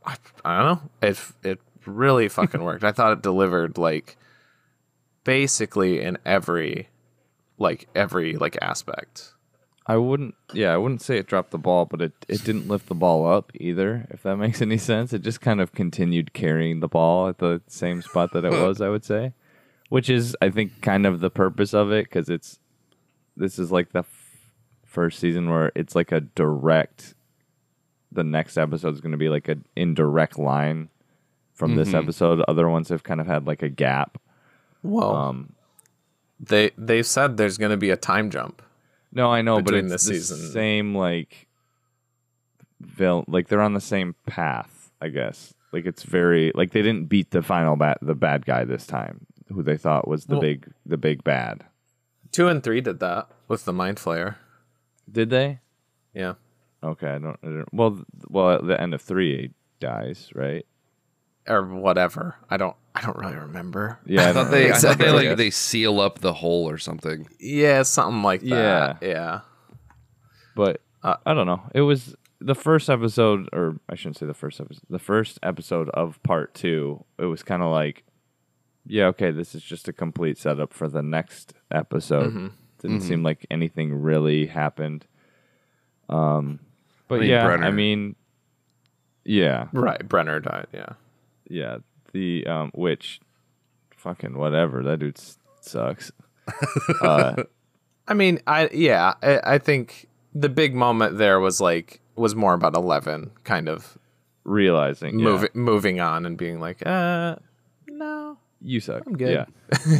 [0.05, 4.17] i, I don't know it it really fucking worked i thought it delivered like
[5.23, 6.89] basically in every
[7.57, 9.29] like every like aspect
[9.85, 12.87] I wouldn't yeah, I wouldn't say it dropped the ball, but it, it didn't lift
[12.87, 15.11] the ball up either, if that makes any sense.
[15.11, 18.79] It just kind of continued carrying the ball at the same spot that it was,
[18.79, 19.33] I would say.
[19.89, 22.59] Which is I think kind of the purpose of it cuz it's
[23.35, 24.47] this is like the f-
[24.85, 27.13] first season where it's like a direct
[28.13, 30.89] the next episode is going to be like an indirect line
[31.53, 32.41] from this episode.
[32.47, 34.17] Other ones have kind of had like a gap.
[34.83, 35.53] well Um
[36.39, 38.61] they they've said there's going to be a time jump
[39.11, 40.51] No, I know, but between it's this the season.
[40.51, 41.47] same like
[42.81, 44.91] vil- like they're on the same path.
[45.01, 45.53] I guess.
[45.71, 49.25] Like it's very like they didn't beat the final bad the bad guy this time,
[49.51, 51.65] who they thought was the Well- big the big bad.
[52.31, 54.35] Two and three did that with the mind flayer.
[55.11, 55.59] Did they?
[56.13, 56.33] Yeah.
[56.83, 57.73] Okay, I don't, I don't.
[57.73, 60.65] Well, well, at the end of three, he dies, right?
[61.47, 62.35] Or whatever.
[62.49, 63.99] I don't I don't really remember.
[64.05, 65.27] Yeah, I thought they, I thought they Exactly.
[65.27, 67.27] like they seal up the hole or something.
[67.39, 68.99] Yeah, something like that.
[69.01, 69.41] Yeah.
[70.55, 71.61] but Uh, I don't know.
[71.73, 74.83] It was the first episode, or I shouldn't say the first episode.
[74.89, 77.03] The first episode of part two.
[77.17, 78.03] It was kind of like,
[78.85, 82.29] yeah, okay, this is just a complete setup for the next episode.
[82.33, 82.47] Mm-hmm.
[82.81, 85.05] Didn't seem like anything really happened.
[86.09, 86.59] Um,
[87.07, 87.65] but I mean, yeah, Brenner.
[87.65, 88.15] I mean,
[89.25, 90.07] yeah, Right.
[90.07, 90.93] Brenner died, yeah.
[91.47, 91.77] yeah.
[92.11, 93.19] The um, which,
[93.95, 94.83] fucking whatever.
[94.83, 95.19] That dude
[95.61, 96.11] sucks.
[97.01, 97.43] uh,
[98.07, 102.53] I mean, I yeah, I, I think the big moment there was like was more
[102.53, 103.97] about Eleven kind of
[104.43, 107.37] realizing, yeah, moving moving on and being like, uh
[107.87, 108.37] no.
[108.61, 109.03] you suck.
[109.05, 109.31] I'm good.
[109.31, 109.45] Yeah.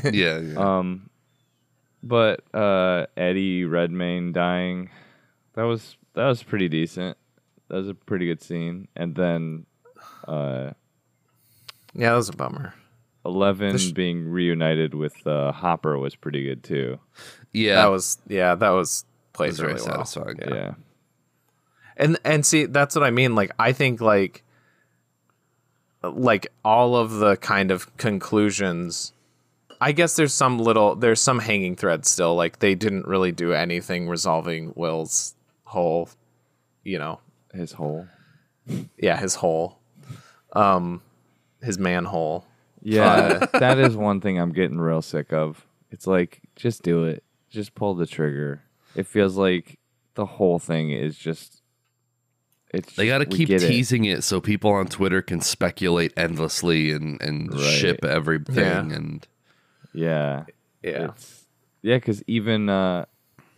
[0.12, 0.56] Yeah, yeah.
[0.58, 1.10] Um,
[2.04, 4.90] but uh, Eddie Redmayne dying,
[5.54, 7.18] that was that was pretty decent.
[7.70, 8.88] That was a pretty good scene.
[8.96, 9.66] And then
[10.28, 10.72] uh,
[11.94, 12.74] Yeah, that was a bummer.
[13.26, 17.00] Eleven sh- being reunited with uh, Hopper was pretty good too.
[17.54, 20.06] yeah, That was yeah, that was that played was very really well.
[20.06, 20.38] satisfying.
[20.56, 20.74] Yeah,
[21.96, 23.34] And and see, that's what I mean.
[23.34, 24.44] Like I think like
[26.04, 29.14] like all of the kind of conclusions
[29.80, 32.36] I guess there's some little there's some hanging thread still.
[32.36, 35.36] Like they didn't really do anything resolving Will's
[35.74, 36.10] whole
[36.84, 37.20] you know,
[37.54, 38.08] his whole.
[38.98, 39.80] yeah, his hole.
[40.54, 41.02] Um
[41.62, 42.46] his manhole.
[42.82, 45.66] Yeah, that is one thing I'm getting real sick of.
[45.92, 48.62] It's like just do it, just pull the trigger.
[48.96, 49.80] It feels like
[50.16, 51.62] the whole thing is just.
[52.74, 53.68] It's They got to keep get it.
[53.68, 54.24] teasing it.
[54.24, 57.62] so people on Twitter can speculate endlessly and and Right.
[57.62, 58.56] ship everything.
[58.90, 58.96] Yeah.
[58.96, 59.28] And
[59.94, 60.46] Yeah,
[60.82, 61.06] Yeah.
[61.12, 61.46] It's,
[61.84, 63.06] yeah, because even uh,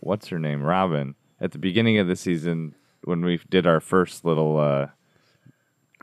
[0.00, 2.74] what's her name, Robin, at the beginning of the season
[3.04, 4.88] when we did our first little uh,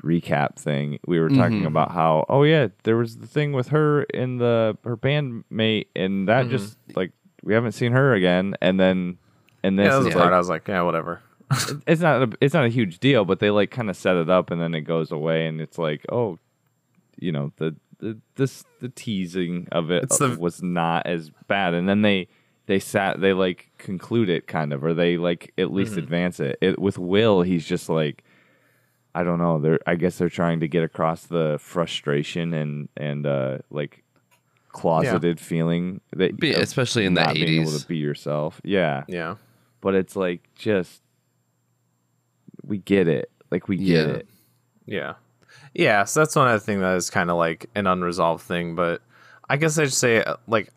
[0.03, 4.03] recap thing, we were talking about how oh yeah, there was the thing with her
[4.03, 7.11] in the her bandmate, and that just like
[7.43, 9.17] we haven't seen her again, and then
[9.63, 11.21] and this Yeah, is like I was like, yeah, whatever.
[11.87, 14.29] it's not a, it's not a huge deal, but they like kind of set it
[14.29, 16.39] up, and then it goes away, and it's like oh,
[17.17, 21.87] you know the the this the teasing of it the- was not as bad, and
[21.87, 22.27] then they
[22.65, 26.57] they sat they like conclude it kind of, or they like at least advance it.
[26.61, 26.79] it.
[26.79, 28.23] With Will, he's just like.
[29.15, 29.59] I don't know.
[29.59, 34.03] They're I guess they're trying to get across the frustration and and uh like
[34.69, 38.59] closeted feeling that Be- of especially in the not being able to be yourself.
[38.63, 39.35] Yeah Yeah.
[39.81, 41.03] but it's like just
[42.63, 44.13] we get it like we get Yeah.
[44.15, 44.27] it
[44.87, 45.13] Yeah.
[45.75, 49.03] Yeah, so that's one other thing that is kind of like an unresolved thing, but
[49.47, 50.69] I guess I'd say uh, like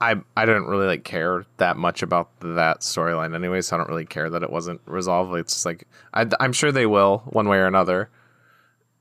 [0.00, 3.88] I I didn't really like care that much about that storyline anyway, so I don't
[3.88, 5.34] really care that it wasn't resolved.
[5.36, 8.10] It's just like I, I'm sure they will one way or another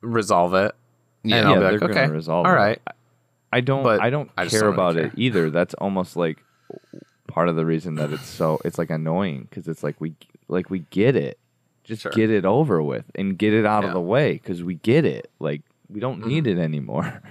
[0.02, 0.74] resolve it.
[1.24, 1.38] Yeah.
[1.38, 2.56] and I'll Yeah, be they're like, gonna okay, resolve all it.
[2.56, 2.82] right,
[3.52, 5.06] i don't But i don't I care don't really about care.
[5.08, 6.43] it either that's almost like
[7.28, 10.14] part of the reason that it's so it's like annoying because it's like we
[10.48, 11.39] like we get it
[11.84, 12.12] just Sure.
[12.12, 13.89] get it over with and get it out Yeah.
[13.89, 16.30] of the way because we get it like we don't mm-hmm.
[16.30, 17.22] need it anymore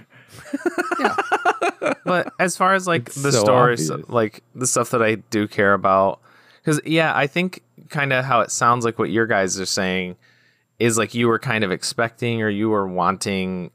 [2.05, 4.09] but as far as like It's the so stories, obvious.
[4.09, 6.19] like the stuff that I do care about,
[6.61, 10.15] because yeah, I think kind of how it sounds like what your guys are saying
[10.79, 13.71] is like you were kind of expecting or you were wanting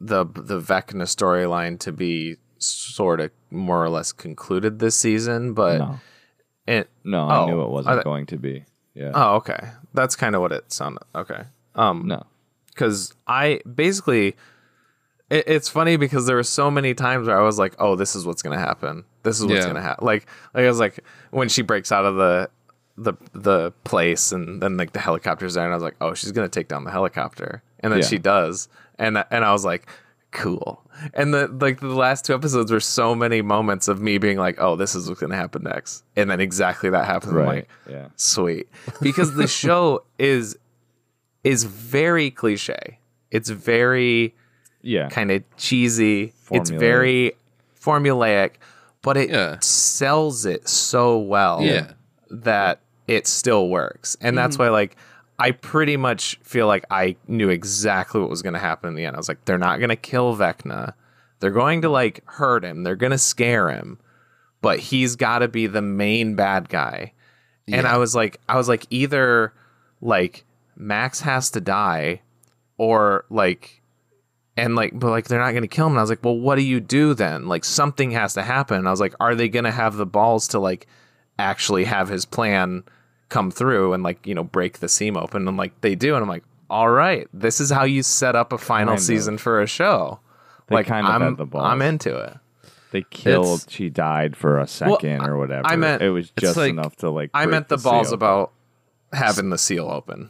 [0.00, 5.78] the the Vecna storyline to be sort of more or less concluded this season, but
[5.78, 6.00] no.
[6.66, 8.64] it no i Oh, knew it wasn't th- going to be.
[8.94, 9.12] Yeah.
[9.14, 9.58] Oh okay,
[9.92, 11.44] that's kind of what it sounded okay.
[11.74, 12.22] Um, no.
[12.68, 14.36] because I basically
[15.30, 18.14] it, it's funny because there were so many times where I was like, "Oh, this
[18.16, 19.04] is what's gonna happen.
[19.22, 19.66] This is what's Yeah.
[19.68, 21.00] gonna happen." Like, like I was like,
[21.30, 22.50] when she breaks out of the
[22.96, 26.32] the the place and then like the helicopter's there, and I was like, "Oh, she's
[26.32, 28.06] gonna take down the helicopter," and then Yeah.
[28.06, 28.68] she does,
[28.98, 29.86] and and I was like.
[30.36, 30.82] Cool,
[31.14, 34.56] and the like the last two episodes were so many moments of me being like,
[34.58, 37.34] "Oh, this is what's gonna happen next," and then exactly that happened.
[37.34, 38.68] I'm right like, yeah sweet
[39.00, 40.58] because the show is
[41.44, 42.98] is very cliche
[43.30, 44.34] it's very
[44.84, 45.08] yeah.
[45.08, 46.32] kind of cheesy.
[46.50, 47.32] It's very
[47.80, 48.52] formulaic
[49.04, 49.58] but it Yeah.
[49.60, 51.92] sells it so well Yeah.
[52.30, 54.16] that it still works.
[54.20, 54.64] And that's mm-hmm.
[54.64, 54.96] why like
[55.36, 59.04] i pretty much feel like i knew exactly what was going to happen in the
[59.04, 59.14] end.
[59.14, 60.94] I was like they're not going to kill vecna.
[61.40, 62.82] They're going to like hurt him.
[62.82, 63.98] They're going to scare him.
[64.62, 67.12] But he's got to be the main bad guy.
[67.68, 69.52] And I was like, I was like, either
[70.00, 70.44] like
[70.76, 72.22] Max has to die,
[72.78, 73.82] or like
[74.56, 76.54] and like but like they're not gonna kill him and i was like well what
[76.56, 79.48] do you do then like something has to happen and i was like are they
[79.48, 80.86] gonna have the balls to like
[81.38, 82.84] actually have his plan
[83.28, 86.22] come through and like you know break the seam open and like they do and
[86.22, 89.04] i'm like all right this is how you set up a final Kind of.
[89.04, 90.20] season for a show
[90.68, 91.64] They like kind of i'm the balls.
[91.66, 92.36] i'm into it
[92.92, 93.62] They killed.
[93.62, 95.66] It's- she died for a second or whatever.
[95.66, 97.30] I meant- it was just like- enough to like.
[97.34, 98.52] i meant the balls about
[99.12, 100.28] having the seal open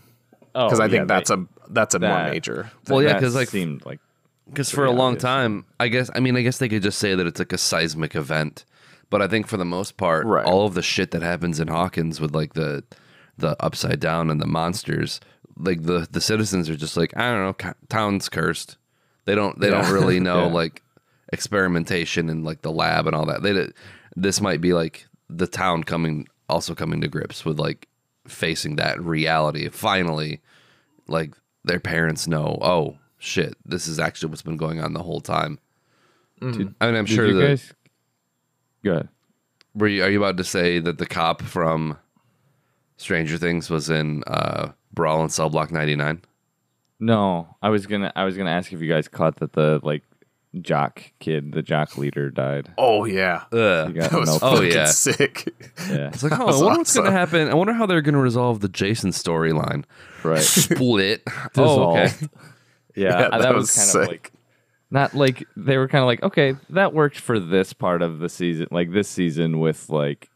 [0.55, 3.35] Oh, because i yeah, think that's they- a that's a more major Well, yeah, because
[3.35, 4.01] like seemed like
[4.49, 5.23] because for a long obvious.
[5.23, 7.59] time, I guess I mean I guess they could just say that it's like a
[7.59, 8.65] seismic event,
[9.11, 10.45] but I think for the most part, Right.
[10.45, 12.85] all of the shit that happens in Hawkins with like the
[13.39, 15.21] the upside down and the monsters,
[15.57, 18.77] like the the citizens are just like I don't know, ca- town's cursed.
[19.25, 19.83] They don't they Yeah.
[19.83, 20.53] don't really know Yeah.
[20.53, 20.83] like
[21.33, 23.43] experimentation and like the lab and all that.
[23.43, 23.69] They
[24.17, 27.89] this might be like the town coming also coming to grips with like
[28.29, 29.69] facing that reality.
[29.69, 30.41] Finally,
[31.09, 31.35] like
[31.65, 35.59] their parents know, oh shit, this is actually what's been going on the whole time.
[36.43, 37.47] I mean, I'm sure you that.
[37.49, 37.73] guys?
[38.83, 39.09] Good.
[39.75, 41.97] Were you, are you about to say that the cop from
[42.99, 46.21] Stranger Things was in uh, Brawl in Cell Block 99?
[47.01, 48.13] No, I was gonna.
[48.15, 50.03] I was gonna ask if you guys caught that the like
[50.61, 52.73] jock kid, the jock leader, died.
[52.79, 53.93] oh yeah Ugh.
[53.95, 54.85] That was no- Oh, yeah.
[54.85, 55.53] sick
[55.91, 57.49] yeah, It's like, oh, I was wonder what's going to happen.
[57.49, 59.85] I wonder how they're going to resolve the Jason storyline.
[60.23, 60.39] right.
[60.43, 61.25] Split.
[61.57, 62.13] oh, okay.
[62.95, 62.97] Dissolved.
[62.97, 64.33] Yeah, Yeah, that, that was, was kind of like
[64.91, 68.29] not like they were kind of like okay, that worked for this part of the
[68.29, 70.31] season, like this season with like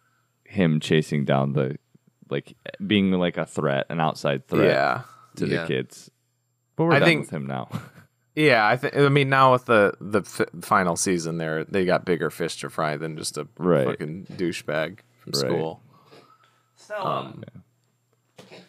[0.44, 1.76] him chasing down the
[2.30, 2.54] like
[2.86, 5.02] being like a threat, an outside threat yeah
[5.36, 5.62] to Yeah.
[5.62, 6.10] the kids.
[6.76, 7.68] But we're I done think- with him now.
[8.34, 8.96] Yeah, I think.
[8.96, 12.70] I mean, now with the the f- final season, there they got bigger fish to
[12.70, 13.84] fry than just a Right.
[13.84, 15.36] fucking douchebag from Right.
[15.36, 15.82] school.
[16.96, 17.42] Um,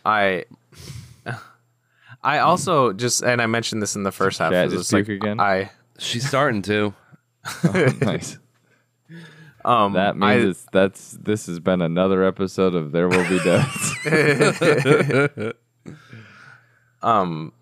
[0.04, 0.46] I.
[2.24, 4.52] I also just, and I mentioned this in the first half.
[4.52, 5.40] Cat is just it's like, again?
[5.40, 6.94] I She's starting to.
[8.02, 8.38] nice.
[9.66, 13.40] um That means I, it's that's this has been another episode of There Will Be
[13.44, 13.94] Deaths.
[17.02, 17.54] um,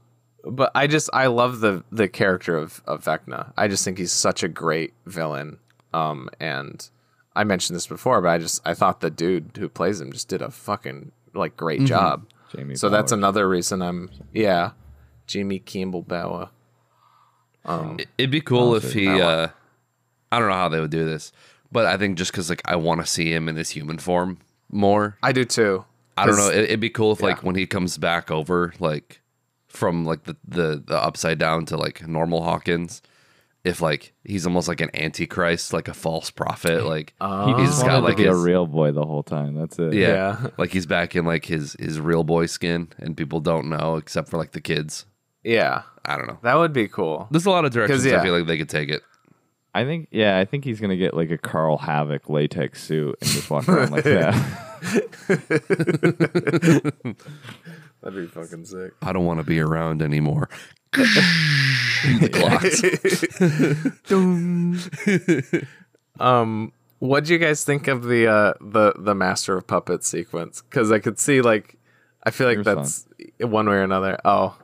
[0.43, 3.53] but I just I love the the character of of Vecna.
[3.58, 5.58] I just think he's such a great villain.
[5.93, 6.88] Um, and
[7.36, 10.28] I mentioned this before, but I just I thought the dude who plays him just
[10.28, 12.28] did a fucking like great job.
[12.56, 14.72] Jamie so that's another reason I'm yeah,
[15.26, 16.50] Jamie Campbell Bower.
[18.18, 19.08] It'd be cool if he.
[19.08, 19.22] one.
[19.22, 19.50] Uh,
[20.32, 21.32] I don't know how they would do this,
[21.72, 24.39] but I think just because like I want to see him in his human form
[24.72, 25.18] more.
[25.22, 25.86] I do too.
[26.18, 26.50] I don't know.
[26.50, 29.22] It, it'd be cool if like when he comes back over, like
[29.68, 33.02] from like the, the the upside down to like normal Hawkins,
[33.68, 37.47] if like he's almost like an antichrist, like a false prophet, like oh.
[37.47, 39.55] he he's just got like his, a real boy the whole time.
[39.55, 39.93] That's it.
[39.93, 40.47] yeah, Yeah.
[40.57, 44.30] like he's back in like his his real boy skin, and people don't know except
[44.30, 45.05] for like the kids.
[45.43, 46.39] Yeah, I don't know.
[46.43, 47.28] that would be cool.
[47.30, 49.01] There's a lot of directions I feel like they could take it.
[49.74, 53.30] I think yeah, I think he's gonna get like a Carl Havoc latex suit and
[53.30, 54.34] just walk around like that.
[58.02, 58.93] That'd be fucking sick.
[59.02, 60.50] I don't want to be around anymore.
[60.93, 62.82] the clocks.
[66.20, 70.64] Um, what do you guys think of the uh the the Master of Puppets sequence?
[70.64, 71.78] Because I could see like,
[72.24, 74.18] I feel like It was that's one way or another.
[74.26, 74.58] Oh,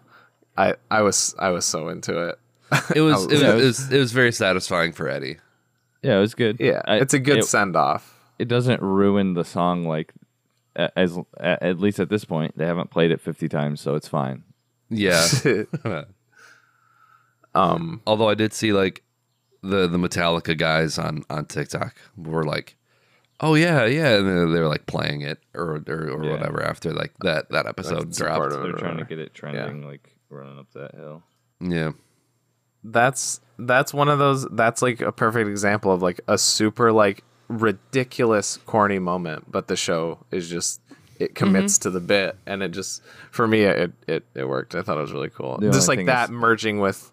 [0.58, 2.40] I I was I was so into it.
[2.96, 5.38] It was, it was, it was it was very satisfying for Eddie.
[6.02, 6.58] yeah, it was good.
[6.60, 8.20] Yeah, I- it's a good It, send off.
[8.40, 10.23] it doesn't ruin the song like a-
[10.76, 14.44] as at least at this point they haven't played it 50 times, so it's fine.
[14.90, 15.26] Yeah.
[17.56, 19.04] um, Although I did see like
[19.62, 22.76] the the Metallica guys on on TikTok were like,
[23.40, 26.32] "Oh yeah, yeah," and they they were like playing it or or, or Yeah.
[26.32, 28.54] whatever after like that that episode support dropped.
[28.54, 31.24] of They're trying to get it trending like running up that hill.
[31.62, 31.92] Yeah,
[32.84, 34.46] that's that's one of those.
[34.52, 37.24] That's like a perfect example of like a super like
[37.62, 40.82] ridiculous corny moment, but the show is just
[41.20, 41.84] it commits mm-hmm.
[41.84, 43.02] to the bit, and it just
[43.32, 44.76] for me it it it worked.
[44.76, 45.58] I thought it was really cool.
[45.60, 47.12] The just like thing that is- merging with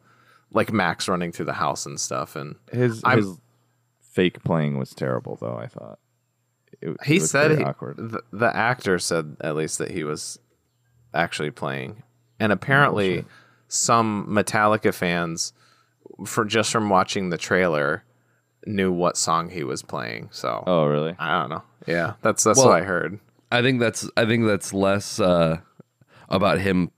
[0.53, 3.39] like Max running through the house and stuff, and His I'm- his
[4.01, 5.99] fake playing was terrible though, I thought.
[6.81, 7.97] It, he it said very he, awkward.
[7.99, 10.39] the, the actor said at least that he was
[11.13, 12.03] actually playing
[12.39, 13.25] and oh, apparently
[13.69, 15.53] some metallica fans
[16.27, 18.03] for just from watching the trailer
[18.67, 21.15] knew what song he was playing so Oh, really?
[21.19, 23.19] i don't know yeah that's that's Well- what i heard
[23.53, 25.59] I think that's I think that's less uh,
[26.29, 26.93] about him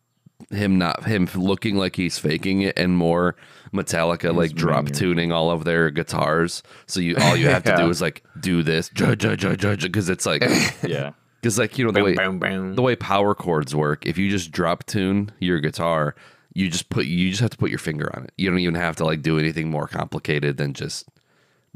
[0.50, 3.36] him not him looking like he's faking it and more
[3.72, 5.00] Metallica like drop mannerism.
[5.08, 6.62] tuning all of their guitars.
[6.86, 10.42] So you all you have to do is like do this because it's like
[10.86, 11.12] yeah.
[11.40, 12.74] because like you know the way boom, boom.
[12.74, 16.14] the way power chords work, if you just drop tune your guitar,
[16.52, 18.32] you just put you just have to put your finger on it.
[18.36, 21.08] You don't even have to like do anything more complicated than just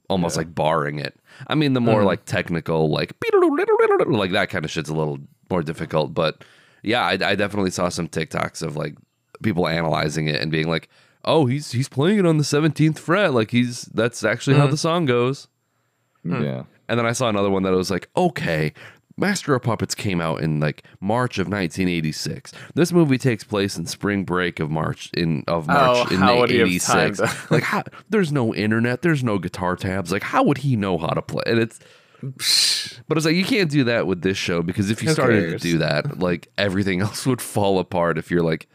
[0.09, 1.19] almost like barring it.
[1.47, 2.07] I mean, the more mm-hmm.
[2.07, 3.15] like technical, like
[4.09, 5.19] like that kind of shit's a little
[5.51, 6.15] more difficult.
[6.15, 6.45] But
[6.83, 8.97] yeah, I, I definitely saw some TikToks of like
[9.43, 10.89] people analyzing it and being like,
[11.25, 13.35] "Oh, he's he's playing it on the seventeenth fret.
[13.35, 14.73] Like he's that's actually how mm-hmm.
[14.73, 15.49] the song goes."
[16.25, 16.65] Yeah.
[16.89, 18.73] And then I saw another one that was like, okay,
[19.19, 22.53] Master of Puppets came out in like March of 1986.
[22.75, 26.21] This movie takes place in spring break of March in of oh, March Oh, in
[26.21, 27.19] how would he have time 86.
[27.19, 30.13] to- like how, there's no internet, there's no guitar tabs.
[30.13, 31.43] Like how would he know how to play?
[31.47, 31.81] And it's
[33.09, 35.51] but it's like you can't do that with this show because if you Who started
[35.51, 38.69] to do that, like everything else would fall apart if you're like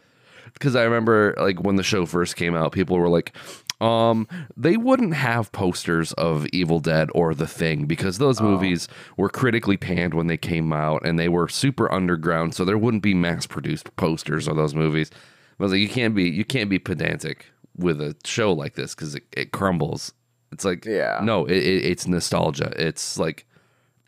[0.54, 3.34] because I remember like when the show first came out, people were like,
[3.82, 8.44] um, they wouldn't have posters of Evil Dead or The Thing because those Oh.
[8.44, 12.78] movies were critically panned when they came out and they were super underground, so there
[12.78, 15.10] wouldn't be mass produced posters of those movies.
[15.58, 18.94] I was like, you can't be you can't be pedantic with a show like this
[18.94, 20.12] because it, it crumbles.
[20.52, 21.20] It's like, Yeah.
[21.22, 22.72] no, it, it, it's nostalgia.
[22.76, 23.46] It's like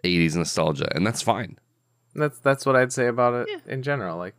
[0.04, 1.58] 80s nostalgia, and that's fine.
[2.14, 4.18] That's that's what I'd say about it in general.
[4.18, 4.34] Like,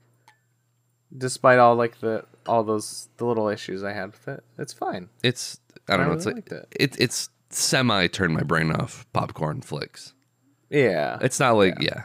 [1.18, 5.10] despite all like the all those the little issues I had with it, it's fine.
[5.24, 6.10] It's I don't I know.
[6.12, 6.68] really It's like it.
[6.80, 10.14] it, it's semi turn my brain off popcorn flicks.
[10.70, 12.04] Yeah, It's not like yeah.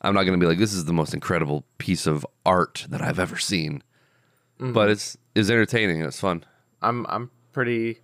[0.00, 3.18] I'm not gonna be like this is the most incredible piece of art that I've
[3.18, 3.82] ever seen,
[4.60, 4.72] Mm-hmm.
[4.72, 6.00] but it's it's entertaining.
[6.02, 6.44] It's fun.
[6.80, 8.00] I'm I'm pretty.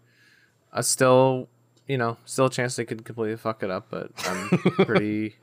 [0.72, 1.48] I still,
[1.86, 4.48] you know, still a chance they could completely fuck it up, but I'm
[4.84, 5.36] pretty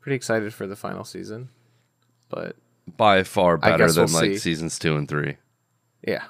[0.00, 1.50] pretty excited for the final season.
[2.28, 2.56] But
[2.96, 4.38] By far better than we'll like see.
[4.38, 5.36] seasons two and three.
[6.06, 6.24] yeah,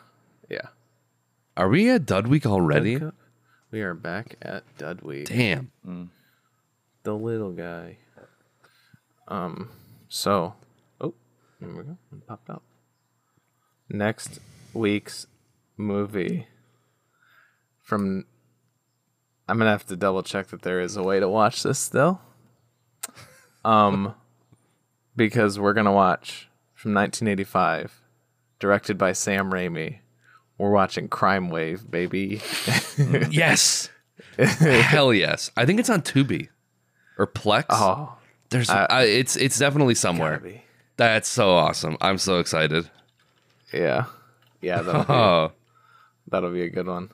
[0.51, 0.69] yeah.
[1.57, 3.01] Are we at Dud Week already?
[3.71, 5.27] We are back at Dud Week.
[5.27, 5.71] Damn.
[7.05, 7.97] the little guy.
[9.29, 9.71] Um,
[10.09, 10.55] so,
[11.01, 11.15] oh,
[11.61, 11.97] there we go.
[12.13, 12.63] It popped up.
[13.89, 14.41] Next
[14.75, 15.27] week's
[15.77, 16.47] movie
[17.83, 18.27] from.
[19.49, 22.21] I'm gonna have to double check that there is a way to watch this still.
[23.65, 24.15] Um,
[25.17, 28.01] because we're gonna watch from 1985,
[28.59, 29.99] directed by Sam Raimi.
[30.59, 32.41] We're watching Crimewave, baby.
[33.31, 33.89] Yes.
[34.39, 35.51] Hell yes.
[35.57, 36.49] I think it's on Tubi
[37.19, 37.65] or Plex.
[37.71, 38.15] Oh,
[38.51, 40.41] There's I, it's it's definitely somewhere.
[40.97, 41.97] That's so awesome.
[42.01, 42.89] I'm so excited.
[43.73, 44.05] Yeah,
[44.61, 44.83] yeah.
[44.83, 45.53] That'll be, Oh.
[46.29, 47.11] That'll be a good one.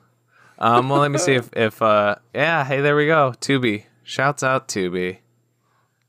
[0.59, 2.63] Um, well, let me see if if uh, yeah.
[2.65, 3.33] Hey, there we go.
[3.39, 3.85] Tubi.
[4.03, 5.19] Shouts out Tubi.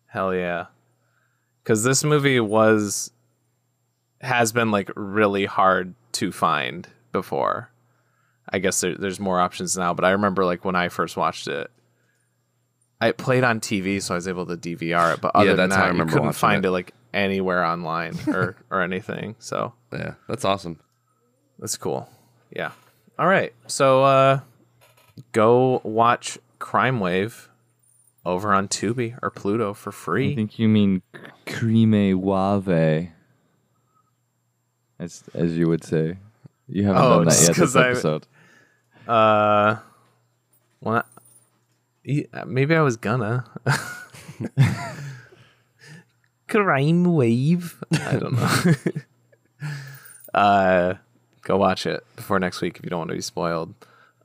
[0.06, 0.66] Hell yeah.
[1.62, 3.10] Because this movie was
[4.20, 7.70] has been like really hard to find before.
[8.52, 11.46] I guess there, there's more options now, but I remember like when I first watched
[11.48, 11.70] it,
[13.00, 15.20] I played on TV, so I was able to DVR it.
[15.20, 16.68] But other than that, I you couldn't find it.
[16.68, 19.36] it like anywhere online or or anything.
[19.38, 20.80] So Yeah, that's awesome.
[21.58, 22.08] that's cool.
[22.54, 22.72] Yeah.
[23.18, 23.54] All right.
[23.68, 24.40] So uh
[25.32, 27.46] go watch Crimewave
[28.24, 30.32] over on Tubi or Pluto for free.
[30.32, 31.02] I think you mean
[31.46, 33.08] crime wave,
[34.98, 36.18] as as you would say.
[36.68, 38.26] You haven't Oh, done that yet yet 'cause this I- episode.
[39.08, 39.76] Uh
[40.80, 41.04] well,
[42.46, 43.44] maybe I was gonna.
[46.48, 47.74] Crimewave.
[48.06, 49.70] I don't know.
[50.34, 50.94] uh
[51.42, 53.74] go watch it before next week if you don't want to be spoiled.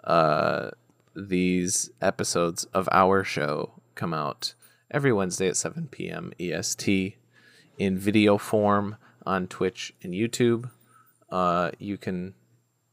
[0.03, 0.71] Uh
[1.15, 4.53] these episodes of our show come out
[4.91, 6.31] every Wednesday at 7 p.m.
[6.39, 7.17] EST
[7.77, 10.69] in video form on Twitch and YouTube.
[11.29, 12.33] Uh, you can,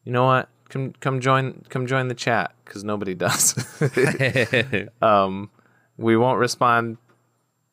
[0.04, 0.48] you know what?
[0.68, 3.54] Come come join come join the chat because nobody does.
[5.02, 5.50] um,
[5.98, 6.96] we won't respond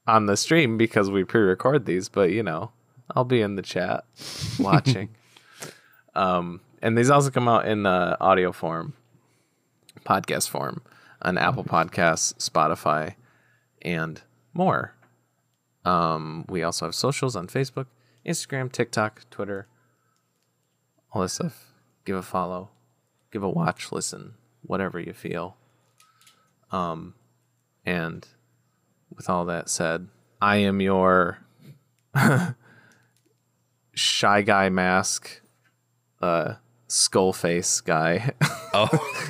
[0.06, 2.72] on the stream because we pre-record these, but you know,
[3.16, 4.04] I'll be in the chat
[4.60, 5.10] watching.
[6.16, 8.94] um, and these also come out in uh, audio form,
[10.06, 10.82] podcast form
[11.22, 13.16] on Apple Podcasts, Spotify,
[13.82, 14.22] and
[14.54, 14.96] more.
[15.86, 17.88] Um, we also have socials on Facebook,
[18.26, 19.68] Instagram, TikTok, Twitter,
[21.12, 21.72] all this stuff.
[22.06, 22.70] Give a follow,
[23.32, 25.58] give a watch, listen, whatever you feel.
[26.72, 27.16] Um,
[27.86, 28.28] and
[29.16, 30.08] with all that said,
[30.42, 31.40] I am your
[33.94, 35.42] shy guy mask,
[36.22, 36.56] uh,
[36.88, 38.34] skull face guy,
[38.74, 38.90] Oh,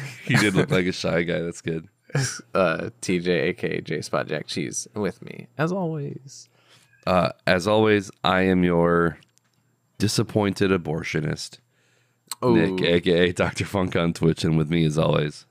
[0.25, 1.39] you did look like a shy guy.
[1.39, 1.87] That's good.
[2.53, 6.49] uh, TJ, aka J Spot Jack Cheese, with me as always.
[7.05, 9.17] Uh, as always, I am your
[9.97, 11.59] disappointed abortionist,
[12.43, 13.65] Nick, aka Dr.
[13.65, 15.45] Funk on Twitch, and with me as always.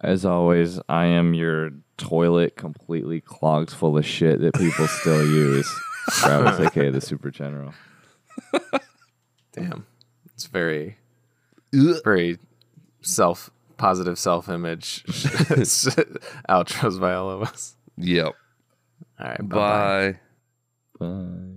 [0.00, 5.70] As always, I am your toilet completely clogged full of shit that people still use.
[6.10, 7.72] Travis, aka the Super General.
[9.52, 9.86] Damn.
[10.34, 10.98] It's very,
[11.72, 12.38] very
[13.00, 15.04] self positive self image
[16.48, 17.76] outros by all of us.
[17.98, 18.34] Yep.
[19.20, 19.48] All right.
[19.48, 20.18] Bye.
[20.98, 21.06] Bye.
[21.06, 21.55] Bye.